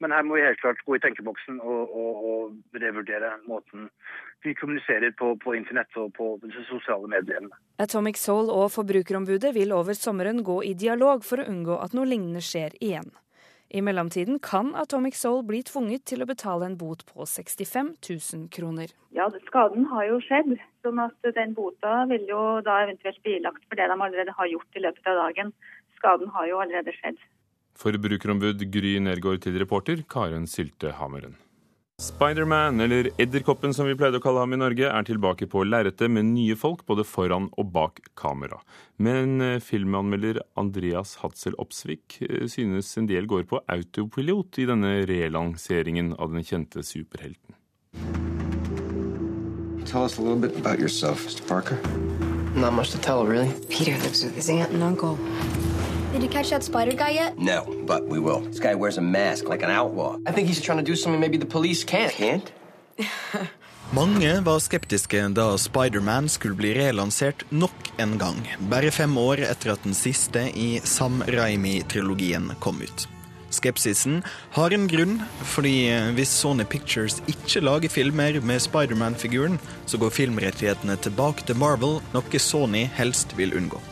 Men 0.00 0.12
her 0.12 0.24
må 0.28 0.36
vi 0.36 0.44
helt 0.44 0.60
klart 0.60 0.80
gå 0.84 0.98
i 0.98 1.00
tenkeboksen 1.00 1.60
og, 1.64 1.92
og, 1.96 2.24
og 2.30 2.80
revurdere 2.82 3.30
måten 3.48 3.88
vi 4.44 4.52
kommuniserer 4.54 5.14
på, 5.16 5.32
på 5.40 5.54
internett 5.56 5.96
og 5.96 6.12
på 6.18 6.34
de 6.42 6.52
sosiale 6.68 7.08
mediene. 7.08 7.48
Atomic 7.82 8.20
Soul 8.20 8.52
og 8.52 8.68
Forbrukerombudet 8.74 9.54
vil 9.56 9.72
over 9.72 9.96
sommeren 9.96 10.44
gå 10.44 10.60
i 10.68 10.74
dialog 10.76 11.24
for 11.24 11.40
å 11.40 11.48
unngå 11.48 11.78
at 11.80 11.96
noe 11.96 12.08
lignende 12.08 12.44
skjer 12.44 12.76
igjen. 12.76 13.08
I 13.68 13.80
mellomtiden 13.82 14.38
kan 14.38 14.74
Atomic 14.78 15.16
Soul 15.18 15.40
bli 15.48 15.58
tvunget 15.66 16.04
til 16.06 16.22
å 16.22 16.28
betale 16.28 16.68
en 16.68 16.76
bot 16.78 17.02
på 17.08 17.24
65 17.26 17.96
000 17.98 18.44
kroner. 18.54 18.92
Ja, 19.16 19.26
skaden 19.48 19.88
har 19.90 20.06
jo 20.06 20.20
skjedd, 20.22 20.52
sånn 20.86 21.00
at 21.02 21.30
den 21.34 21.56
bota 21.56 22.04
vil 22.12 22.28
jo 22.30 22.42
da 22.66 22.84
eventuelt 22.84 23.18
bli 23.24 23.40
ilagt 23.40 23.64
for 23.66 23.80
det 23.80 23.88
de 23.90 23.96
allerede 23.96 24.36
har 24.38 24.52
gjort 24.52 24.78
i 24.78 24.84
løpet 24.84 25.10
av 25.10 25.18
dagen. 25.24 25.50
Skaden 25.98 26.30
har 26.34 26.50
jo 26.50 26.60
allerede 26.62 26.94
skjedd. 26.98 27.18
Forbrukerombud 27.76 28.62
Gry 28.72 28.96
Nergård 29.04 29.42
til 29.44 29.58
reporter 29.60 30.00
Karen 30.08 30.46
Sylte 30.48 30.94
Hammeren. 30.96 31.36
Spiderman, 31.96 32.80
eller 32.80 33.06
Edderkoppen 33.16 33.72
som 33.72 33.86
vi 33.88 33.94
pleide 33.96 34.18
å 34.18 34.22
kalle 34.24 34.42
ham 34.42 34.52
i 34.52 34.58
Norge, 34.60 34.84
er 34.84 35.04
tilbake 35.08 35.46
på 35.48 35.62
lerretet 35.64 36.12
med 36.12 36.26
nye 36.28 36.52
folk 36.60 36.82
både 36.84 37.06
foran 37.08 37.46
og 37.56 37.70
bak 37.72 38.02
kamera. 38.20 38.58
Men 39.00 39.40
eh, 39.40 39.62
filmanmelder 39.64 40.42
Andreas 40.60 41.14
Hatzel 41.22 41.56
Opsvik 41.56 42.18
eh, 42.28 42.44
synes 42.52 42.92
en 43.00 43.08
del 43.08 43.24
går 43.24 43.46
på 43.48 43.62
autopilot 43.72 44.60
i 44.60 44.68
denne 44.68 44.92
relanseringen 45.08 46.12
av 46.20 46.36
den 46.36 46.44
kjente 46.44 46.84
superhelten. 46.84 47.56
Tell 49.86 50.04
us 50.04 50.18
a 50.18 50.20
little 50.20 50.36
bit 50.36 50.58
about 50.58 50.78
yourself, 50.78 51.24
Mr. 51.24 51.48
Parker. 51.48 51.80
Not 52.56 52.74
much 52.74 52.90
to 52.90 52.98
tell, 52.98 53.24
really. 53.24 53.48
Peter 53.70 53.92
lives 54.04 54.22
with 54.22 54.36
his 54.36 54.50
aunt 54.50 54.70
and 54.72 54.82
uncle. 54.82 55.16
Did 56.16 56.22
you 56.22 56.30
catch 56.30 56.48
that 56.48 56.64
spider 56.64 56.96
guy 56.96 57.10
yet? 57.10 57.38
No, 57.38 57.66
but 57.86 58.08
we 58.08 58.18
will. 58.18 58.40
This 58.40 58.58
guy 58.58 58.74
wears 58.74 58.96
a 58.96 59.02
mask 59.02 59.50
like 59.50 59.62
an 59.62 59.70
outlaw. 59.70 60.16
I 60.26 60.32
think 60.32 60.48
he's 60.48 60.62
trying 60.62 60.78
to 60.78 60.84
do 60.92 60.96
something 60.96 61.20
maybe 61.20 61.36
the 61.36 61.44
police 61.44 61.84
can't. 61.84 62.10
Can't? 62.12 62.52
Mange 63.92 64.40
var 64.40 64.58
skeptiske 64.58 65.34
da 65.34 65.58
Spiderman 65.58 66.28
skulle 66.28 66.56
bli 66.56 66.70
relansert 66.74 67.44
nok 67.50 67.90
en 67.98 68.16
gang, 68.18 68.40
bare 68.70 68.90
fem 68.90 69.18
år 69.18 69.42
etter 69.44 69.74
at 69.74 69.84
den 69.84 69.92
siste 69.94 70.46
i 70.56 70.80
Sam 70.84 71.20
Raimi-trilogien 71.26 72.48
kom 72.64 72.80
ut. 72.80 73.04
Skepsisen 73.52 74.22
har 74.56 74.72
en 74.72 74.88
grunn, 74.88 75.18
fordi 75.44 75.74
hvis 76.16 76.32
Sony 76.32 76.64
Pictures 76.64 77.18
ikke 77.28 77.60
lager 77.60 77.92
filmer 77.92 78.40
med 78.40 78.64
Spiderman-figuren, 78.64 79.60
så 79.84 80.00
går 80.00 80.16
filmrettighetene 80.16 80.96
tilbake 80.96 81.44
til 81.44 81.60
Marvel, 81.60 82.00
noe 82.16 82.40
Sony 82.40 82.86
helst 82.96 83.36
vil 83.36 83.52
unngå. 83.60 83.84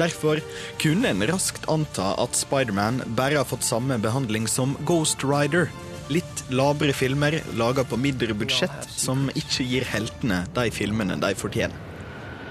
Derfor 0.00 0.42
kunne 0.82 1.08
en 1.10 1.24
raskt 1.30 1.66
anta 1.72 2.12
at 2.20 2.36
Spiderman 2.36 3.02
bare 3.18 3.40
har 3.40 3.48
fått 3.48 3.66
samme 3.66 3.98
behandling 4.02 4.48
som 4.50 4.76
Ghost 4.88 5.24
Rider. 5.24 5.70
Litt 6.12 6.44
labre 6.52 6.92
filmer 6.94 7.40
laga 7.58 7.82
på 7.84 7.98
mindre 7.98 8.36
budsjett 8.38 8.86
som 8.92 9.26
ikke 9.34 9.66
gir 9.66 9.88
heltene 9.90 10.44
de 10.54 10.68
filmene 10.70 11.18
de 11.22 11.32
fortjener. 11.34 11.82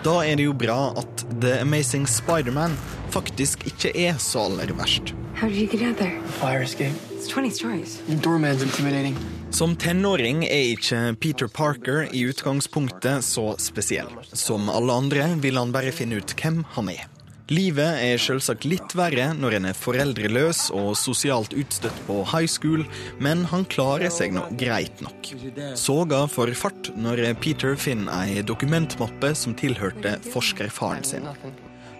Da 0.05 0.19
er 0.21 0.37
det 0.37 0.45
jo 0.45 0.53
bra 0.53 0.91
at 0.99 1.23
The 1.41 1.55
Amazing 1.63 2.03
Spiderman 2.05 2.75
faktisk 3.13 3.63
ikke 3.65 3.89
er 3.97 4.19
så 4.21 4.43
aller 4.49 4.73
verst. 4.77 5.15
How 5.35 5.49
did 5.49 5.57
you 5.57 5.67
get 5.67 5.81
out 5.81 5.97
there? 5.97 6.21
Fire 6.39 6.61
escape. 6.63 6.93
It's 7.15 7.27
20 7.27 7.49
stories. 7.51 8.01
Your 8.07 8.19
doorman's 8.21 8.61
intimidating. 8.61 9.17
Som 9.49 9.75
tenåring 9.75 10.43
er 10.45 10.75
ikke 10.75 11.15
Peter 11.19 11.47
Parker 11.47 12.05
i 12.11 12.21
utgangspunktet 12.29 13.23
så 13.23 13.55
spesiell. 13.57 14.11
Som 14.31 14.69
alle 14.69 14.93
andre 14.93 15.27
vil 15.41 15.57
han 15.57 15.73
bare 15.73 15.95
finne 15.95 16.21
ut 16.21 16.35
hvem 16.37 16.63
han 16.75 16.91
er. 16.93 17.14
Livet 17.53 17.99
er 18.01 18.17
selvsagt 18.17 18.63
litt 18.65 18.95
verre 18.97 19.27
når 19.37 19.59
en 19.59 19.67
er 19.69 19.77
foreldreløs 19.77 20.71
og 20.73 20.95
sosialt 20.97 21.53
utstøtt 21.53 21.97
på 22.07 22.23
high 22.31 22.49
school, 22.49 22.81
men 23.21 23.43
han 23.51 23.67
klarer 23.69 24.09
seg 24.09 24.33
nå 24.33 24.47
greit 24.57 25.03
nok. 25.05 25.29
Soga 25.77 26.23
får 26.25 26.55
fart 26.57 26.89
når 26.97 27.21
Peter 27.43 27.77
finner 27.77 28.25
ei 28.25 28.41
dokumentmappe 28.41 29.35
som 29.37 29.53
tilhørte 29.53 30.15
forskerfaren 30.31 31.05
sin. 31.05 31.29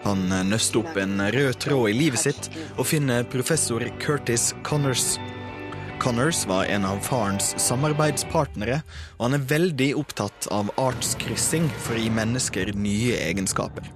Han 0.05 0.25
nøster 0.49 0.81
opp 0.81 0.97
en 1.01 1.21
rød 1.33 1.59
tråd 1.61 1.91
i 1.91 1.97
livet 1.97 2.23
sitt 2.25 2.49
og 2.75 2.87
finner 2.89 3.27
professor 3.29 3.85
Curtis 4.01 4.51
Connors. 4.65 5.19
Connors 6.01 6.41
var 6.49 6.65
en 6.73 6.87
av 6.89 7.03
farens 7.05 7.53
samarbeidspartnere, 7.61 8.81
og 9.19 9.27
han 9.27 9.37
er 9.37 9.45
veldig 9.53 9.91
opptatt 10.01 10.49
av 10.53 10.73
artskryssing 10.81 11.69
for 11.77 11.93
å 11.93 12.01
gi 12.01 12.09
mennesker 12.17 12.73
nye 12.73 13.21
egenskaper. 13.29 13.94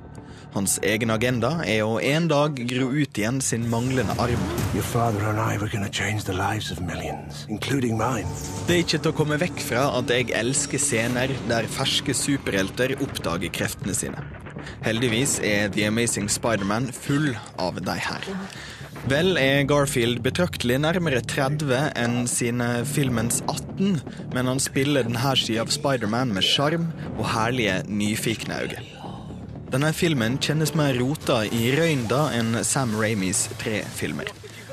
Hans 0.55 0.79
egen 0.81 1.11
agenda 1.13 1.51
er 1.61 1.83
å 1.85 1.99
en 2.01 2.25
dag 2.31 2.57
gro 2.71 2.87
ut 2.89 3.19
igjen 3.21 3.37
sin 3.43 3.67
manglende 3.69 4.15
arm. 4.17 4.47
Det 8.67 8.75
er 8.75 8.81
ikke 8.81 8.97
til 8.97 9.11
å 9.11 9.17
komme 9.19 9.37
vekk 9.41 9.61
fra 9.67 9.85
at 9.99 10.13
jeg 10.13 10.33
elsker 10.39 10.81
scener 10.81 11.35
der 11.51 11.69
ferske 11.69 12.17
superhelter 12.17 12.95
oppdager 12.97 13.53
kreftene 13.53 13.93
sine. 13.97 14.25
Heldigvis 14.83 15.37
er 15.45 15.69
The 15.73 15.85
Amazing 15.87 16.27
Spiderman 16.33 16.89
full 16.93 17.31
av 17.61 17.79
de 17.85 17.95
her. 18.09 18.27
Vel 19.09 19.37
er 19.39 19.63
Garfield 19.69 20.19
betraktelig 20.25 20.81
nærmere 20.83 21.21
30 21.23 21.93
enn 21.95 22.25
sine 22.27 22.67
filmens 22.89 23.39
18, 23.45 24.01
men 24.35 24.51
han 24.51 24.59
spiller 24.59 25.07
denne 25.07 25.35
sida 25.39 25.63
av 25.63 25.71
Spiderman 25.73 26.33
med 26.35 26.43
sjarm 26.45 26.89
og 27.15 27.27
herlige, 27.31 27.83
nyfikne 27.87 28.63
øyne. 28.65 28.98
Denne 29.69 29.91
filmen 29.93 30.39
kjennes 30.41 30.71
mer 30.73 30.95
rota 30.97 31.43
i 31.45 31.67
røynda 31.77 32.23
enn 32.33 32.63
Sam 32.65 32.95
Ramis 32.97 33.43
tre 33.61 33.83
filmer. 33.93 34.31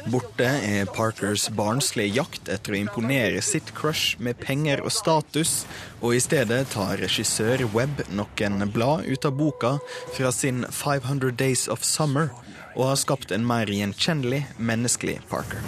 Borte 0.08 0.46
er 0.46 0.88
Parkers 0.88 1.50
barnslige 1.52 2.14
jakt 2.16 2.48
etter 2.48 2.72
å 2.72 2.78
imponere 2.78 3.42
sitt 3.44 3.74
crush 3.76 4.16
med 4.22 4.40
penger 4.40 4.80
og 4.80 4.94
status, 4.96 5.66
og 6.00 6.16
i 6.16 6.22
stedet 6.24 6.62
tar 6.72 6.96
regissør 7.02 7.66
Webb 7.74 8.06
noen 8.08 8.64
blad 8.72 9.04
ut 9.04 9.28
av 9.28 9.36
boka 9.36 9.74
fra 10.16 10.32
sin 10.32 10.64
500 10.64 11.36
Days 11.44 11.66
of 11.68 11.84
Summer, 11.84 12.32
og 12.72 12.94
har 12.94 13.00
skapt 13.02 13.36
en 13.36 13.44
mer 13.44 13.68
gjenkjennelig, 13.68 14.46
menneskelig 14.56 15.20
Parker. 15.28 15.60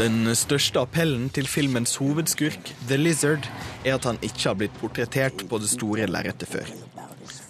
Den 0.00 0.30
største 0.38 0.80
appellen 0.80 1.26
til 1.34 1.48
filmens 1.50 1.96
hovedskurk, 2.00 2.70
The 2.88 2.96
Lizard, 2.96 3.48
er 3.84 3.98
at 3.98 4.06
han 4.08 4.20
ikke 4.24 4.46
har 4.46 4.56
blitt 4.60 4.78
portrettert 4.80 5.44
på 5.50 5.60
det 5.60 5.68
store 5.72 6.08
lerretet 6.08 6.48
før. 6.48 6.70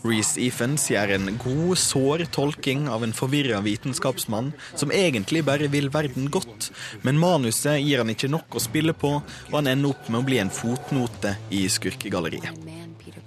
Reece 0.01 0.41
Ephens 0.41 0.87
gjør 0.89 1.13
en 1.15 1.29
god, 1.43 1.75
sår 1.79 2.25
tolking 2.33 2.87
av 2.89 3.05
en 3.05 3.13
forvirra 3.17 3.61
vitenskapsmann 3.65 4.53
som 4.73 4.93
egentlig 4.97 5.45
bare 5.45 5.69
vil 5.73 5.91
verden 5.93 6.31
godt, 6.33 6.71
men 7.05 7.21
manuset 7.21 7.83
gir 7.85 8.01
han 8.01 8.13
ikke 8.13 8.33
nok 8.33 8.57
å 8.57 8.65
spille 8.65 8.97
på, 8.97 9.19
og 9.21 9.57
han 9.59 9.69
ender 9.71 9.93
opp 9.93 10.09
med 10.09 10.23
å 10.23 10.27
bli 10.27 10.41
en 10.41 10.53
fotnote 10.55 11.37
i 11.53 11.67
skurkegalleriet. 11.69 12.57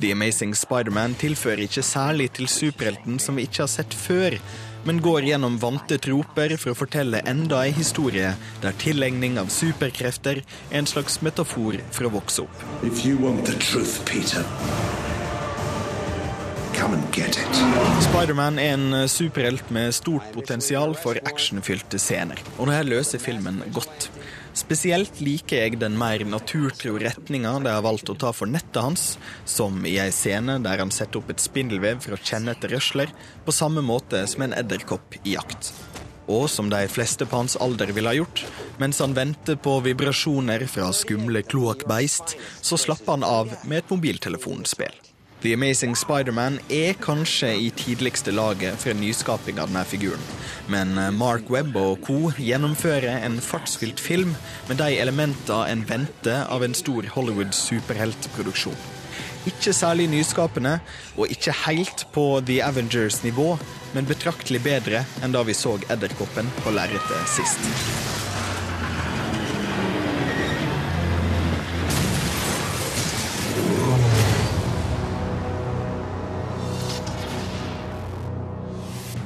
The 0.02 0.12
Amazing 0.12 0.56
Spiderman 0.58 1.13
tilfører 1.22 1.63
ikke 1.67 1.86
særlig 1.86 2.32
til 2.36 2.50
superhelten 2.52 3.22
som 3.22 3.38
vi 3.38 3.46
ikke 3.48 3.63
har 3.63 3.72
sett 3.72 3.93
før, 3.96 4.36
men 4.84 5.02
går 5.02 5.30
gjennom 5.30 5.58
vante 5.62 5.98
troper 5.98 6.58
for 6.58 6.74
å 6.74 6.78
fortelle 6.78 7.24
enda 7.30 7.63
ei 7.67 7.74
historie 7.76 8.34
der 8.63 8.78
tilegning 8.84 9.39
av 9.41 9.52
superkrefter 9.54 10.43
er 10.43 10.78
en 10.82 10.89
slags 10.89 11.22
metafor 11.24 11.80
for 11.91 12.10
å 12.10 12.13
vokse 12.17 12.46
opp. 12.48 12.67
If 12.84 13.06
you 13.06 13.17
want 13.17 13.46
the 13.46 13.56
Peter, 14.06 14.43
Spiderman 18.03 18.59
er 18.62 18.73
en 18.75 19.09
superhelt 19.09 19.69
med 19.73 19.93
stort 19.95 20.31
potensial 20.33 20.95
for 20.97 21.17
actionfylte 21.27 21.99
scener, 22.01 22.39
og 22.57 22.69
det 22.69 22.77
her 22.77 22.89
løser 22.89 23.21
filmen 23.21 23.62
godt. 23.75 24.09
Spesielt 24.53 25.17
liker 25.23 25.63
jeg 25.63 25.79
den 25.81 25.95
mer 25.97 26.21
naturtro 26.29 26.93
retninga 27.01 27.55
de 27.65 27.71
har 27.73 27.86
valgt 27.86 28.12
å 28.13 28.17
ta 28.21 28.29
for 28.36 28.49
nettet 28.49 28.81
hans, 28.86 29.05
som 29.49 29.81
i 29.89 29.95
ei 30.01 30.12
scene 30.13 30.59
der 30.62 30.83
han 30.83 30.93
setter 30.93 31.23
opp 31.23 31.31
et 31.33 31.41
spindelvev 31.41 32.03
for 32.05 32.13
å 32.13 32.21
kjenne 32.21 32.53
etter 32.53 32.75
røsler, 32.75 33.09
på 33.45 33.55
samme 33.55 33.81
måte 33.86 34.21
som 34.29 34.45
en 34.45 34.53
edderkopp 34.57 35.17
i 35.23 35.33
jakt. 35.33 35.73
Og 36.29 36.45
som 36.53 36.69
de 36.71 36.86
fleste 36.88 37.25
på 37.27 37.41
hans 37.41 37.57
alder 37.59 37.91
ville 37.97 38.13
ha 38.13 38.15
gjort, 38.15 38.45
mens 38.79 39.01
han 39.03 39.17
venter 39.17 39.57
på 39.59 39.79
vibrasjoner 39.88 40.67
fra 40.71 40.91
skumle 40.95 41.41
kloakkbeist, 41.43 42.38
så 42.62 42.79
slapper 42.79 43.17
han 43.17 43.27
av 43.27 43.57
med 43.65 43.81
et 43.81 43.91
mobiltelefonspill. 43.91 45.03
The 45.43 45.51
Amazing 45.53 45.97
Spiderman 45.99 46.56
er 46.71 46.93
kanskje 47.03 47.49
i 47.65 47.65
tidligste 47.75 48.32
laget 48.32 48.77
for 48.79 48.93
en 48.93 49.01
nyskaping 49.03 49.58
av 49.60 49.67
denne 49.67 49.84
figuren, 49.84 50.21
men 50.71 50.95
Mark 51.17 51.51
Webb 51.51 51.75
og 51.75 51.99
co. 52.06 52.32
gjennomfører 52.39 53.25
en 53.25 53.36
fartsfylt 53.43 53.99
film 53.99 54.38
med 54.69 54.79
de 54.79 54.88
elementene 55.03 55.67
en 55.67 55.84
venter 55.89 56.47
av 56.47 56.63
en 56.63 56.77
stor 56.79 57.12
Hollywood 57.17 57.51
superheltproduksjon. 57.60 58.79
Ikke 59.51 59.75
særlig 59.75 60.08
nyskapende, 60.13 60.77
og 61.19 61.27
ikke 61.27 61.60
helt 61.65 62.08
på 62.15 62.27
The 62.47 62.62
Avengers-nivå, 62.63 63.58
men 63.91 64.08
betraktelig 64.08 64.63
bedre 64.63 65.03
enn 65.19 65.36
da 65.36 65.43
vi 65.43 65.60
så 65.60 65.75
Edderkoppen 65.91 66.47
på 66.63 66.71
lerretet 66.71 67.36
sist. 67.36 68.33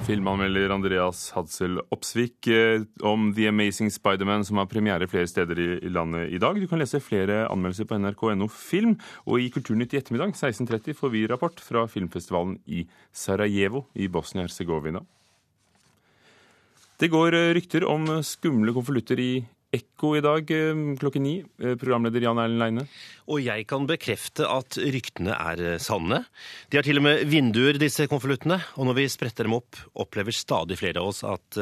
Filmanmelder 0.08 0.72
Andreas 0.72 1.34
Hadsel 1.36 1.82
Opsvik 1.92 2.48
eh, 2.48 2.86
om 3.04 3.26
The 3.36 3.50
Amazing 3.50 3.90
Spiderman, 3.92 4.46
som 4.48 4.62
har 4.62 4.70
premiere 4.72 5.08
flere 5.12 5.28
steder 5.28 5.60
i, 5.60 5.90
landet 5.92 6.32
i 6.32 6.40
dag. 6.40 6.56
Du 6.56 6.68
kan 6.72 6.80
lese 6.80 7.02
flere 7.04 7.42
anmeldelser 7.52 7.90
på 7.90 7.98
nrk.no 8.00 8.48
film, 8.48 8.94
og 9.28 9.44
i 9.44 9.50
Kulturnytt 9.52 9.98
i 9.98 10.00
ettermiddag 10.00 10.32
16.30 10.32 10.96
får 10.96 11.12
vi 11.12 11.26
rapport 11.28 11.60
fra 11.60 11.84
filmfestivalen 11.92 12.56
i 12.72 12.86
Sarajevo 13.12 13.84
i 14.00 14.08
Bosnia-Hercegovina. 14.08 15.04
Det 17.04 17.12
går 17.12 17.36
eh, 17.36 17.52
rykter 17.60 17.84
om 17.92 18.08
skumle 18.24 18.72
konvolutter 18.78 19.20
i 19.20 19.32
Ekko 19.78 20.14
i 20.18 20.24
dag 20.24 20.52
eh, 20.54 20.80
klokken 21.00 21.24
ni. 21.26 21.36
Eh, 21.62 21.76
Programleder 21.80 22.24
Jan 22.24 22.40
Erlend 22.42 22.62
Leine. 22.62 22.86
Og 23.30 23.42
jeg 23.44 23.68
kan 23.70 23.88
bekrefte 23.90 24.48
at 24.50 24.80
ryktene 24.80 25.36
er 25.36 25.64
eh, 25.74 25.78
sanne. 25.82 26.24
De 26.72 26.80
har 26.80 26.88
til 26.88 27.02
og 27.02 27.06
med 27.08 27.24
vinduer, 27.30 27.80
disse 27.82 28.08
konvoluttene. 28.10 28.60
Og 28.78 28.90
når 28.90 29.00
vi 29.02 29.08
spretter 29.12 29.48
dem 29.48 29.58
opp, 29.60 29.80
opplever 30.00 30.36
stadig 30.36 30.80
flere 30.80 31.04
av 31.04 31.12
oss 31.12 31.24
at 31.28 31.58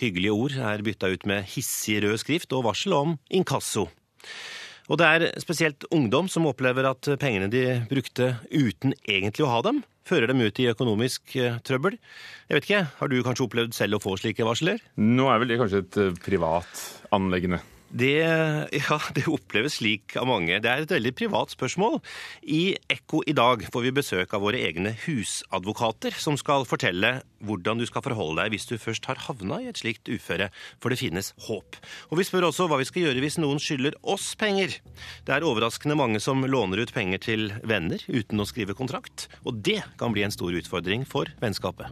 hyggelige 0.00 0.34
ord 0.34 0.56
er 0.72 0.82
bytta 0.84 1.10
ut 1.12 1.26
med 1.28 1.46
hissig 1.54 2.00
rød 2.04 2.20
skrift 2.22 2.54
og 2.56 2.66
varsel 2.68 2.94
om 2.96 3.14
inkasso. 3.32 3.86
Og 4.90 4.98
det 4.98 5.06
er 5.06 5.26
spesielt 5.42 5.86
ungdom 5.94 6.28
som 6.30 6.48
opplever 6.50 6.88
at 6.88 7.12
pengene 7.22 7.50
de 7.52 7.64
brukte 7.90 8.32
uten 8.50 8.94
egentlig 9.06 9.46
å 9.46 9.52
ha 9.52 9.60
dem, 9.66 9.84
fører 10.08 10.30
dem 10.30 10.40
ut 10.42 10.62
i 10.62 10.68
økonomisk 10.70 11.36
trøbbel. 11.66 11.98
Jeg 12.48 12.56
vet 12.58 12.68
ikke, 12.68 12.86
Har 13.00 13.08
du 13.08 13.18
kanskje 13.26 13.46
opplevd 13.46 13.76
selv 13.76 13.98
å 13.98 14.02
få 14.02 14.16
slike 14.20 14.46
varsler? 14.46 14.80
Nå 14.96 15.28
er 15.32 15.42
vel 15.42 15.52
det 15.52 15.60
kanskje 15.60 15.84
et 15.84 16.00
privat 16.24 16.86
anleggende? 17.14 17.60
Det, 17.90 18.22
ja, 18.70 18.98
det 19.16 19.26
oppleves 19.26 19.80
slik 19.80 20.14
av 20.20 20.28
mange. 20.30 20.60
Det 20.62 20.70
er 20.70 20.84
et 20.84 20.92
veldig 20.94 21.12
privat 21.18 21.50
spørsmål. 21.50 21.98
I 22.46 22.76
Ekko 22.90 23.24
i 23.26 23.34
dag 23.34 23.64
får 23.66 23.86
vi 23.86 23.94
besøk 23.96 24.34
av 24.36 24.44
våre 24.44 24.60
egne 24.62 24.92
husadvokater, 25.06 26.14
som 26.14 26.38
skal 26.38 26.66
fortelle 26.70 27.18
hvordan 27.42 27.80
du 27.80 27.86
skal 27.88 28.04
forholde 28.04 28.44
deg 28.44 28.54
hvis 28.54 28.68
du 28.68 28.76
først 28.78 29.08
har 29.10 29.22
havna 29.26 29.58
i 29.64 29.70
et 29.70 29.80
slikt 29.80 30.10
uføre, 30.12 30.50
for 30.78 30.92
det 30.92 31.00
finnes 31.00 31.32
håp. 31.48 31.78
Og 32.12 32.20
vi 32.20 32.26
spør 32.28 32.50
også 32.50 32.68
hva 32.70 32.78
vi 32.80 32.86
skal 32.88 33.08
gjøre 33.08 33.24
hvis 33.24 33.40
noen 33.42 33.62
skylder 33.62 33.96
oss 34.02 34.34
penger. 34.38 34.76
Det 35.26 35.34
er 35.34 35.46
overraskende 35.48 35.98
mange 35.98 36.20
som 36.22 36.44
låner 36.46 36.84
ut 36.84 36.94
penger 36.94 37.24
til 37.26 37.48
venner 37.64 38.02
uten 38.06 38.44
å 38.44 38.48
skrive 38.48 38.76
kontrakt, 38.78 39.26
og 39.42 39.64
det 39.64 39.80
kan 39.98 40.14
bli 40.14 40.26
en 40.26 40.34
stor 40.34 40.54
utfordring 40.54 41.08
for 41.08 41.32
vennskapet. 41.42 41.88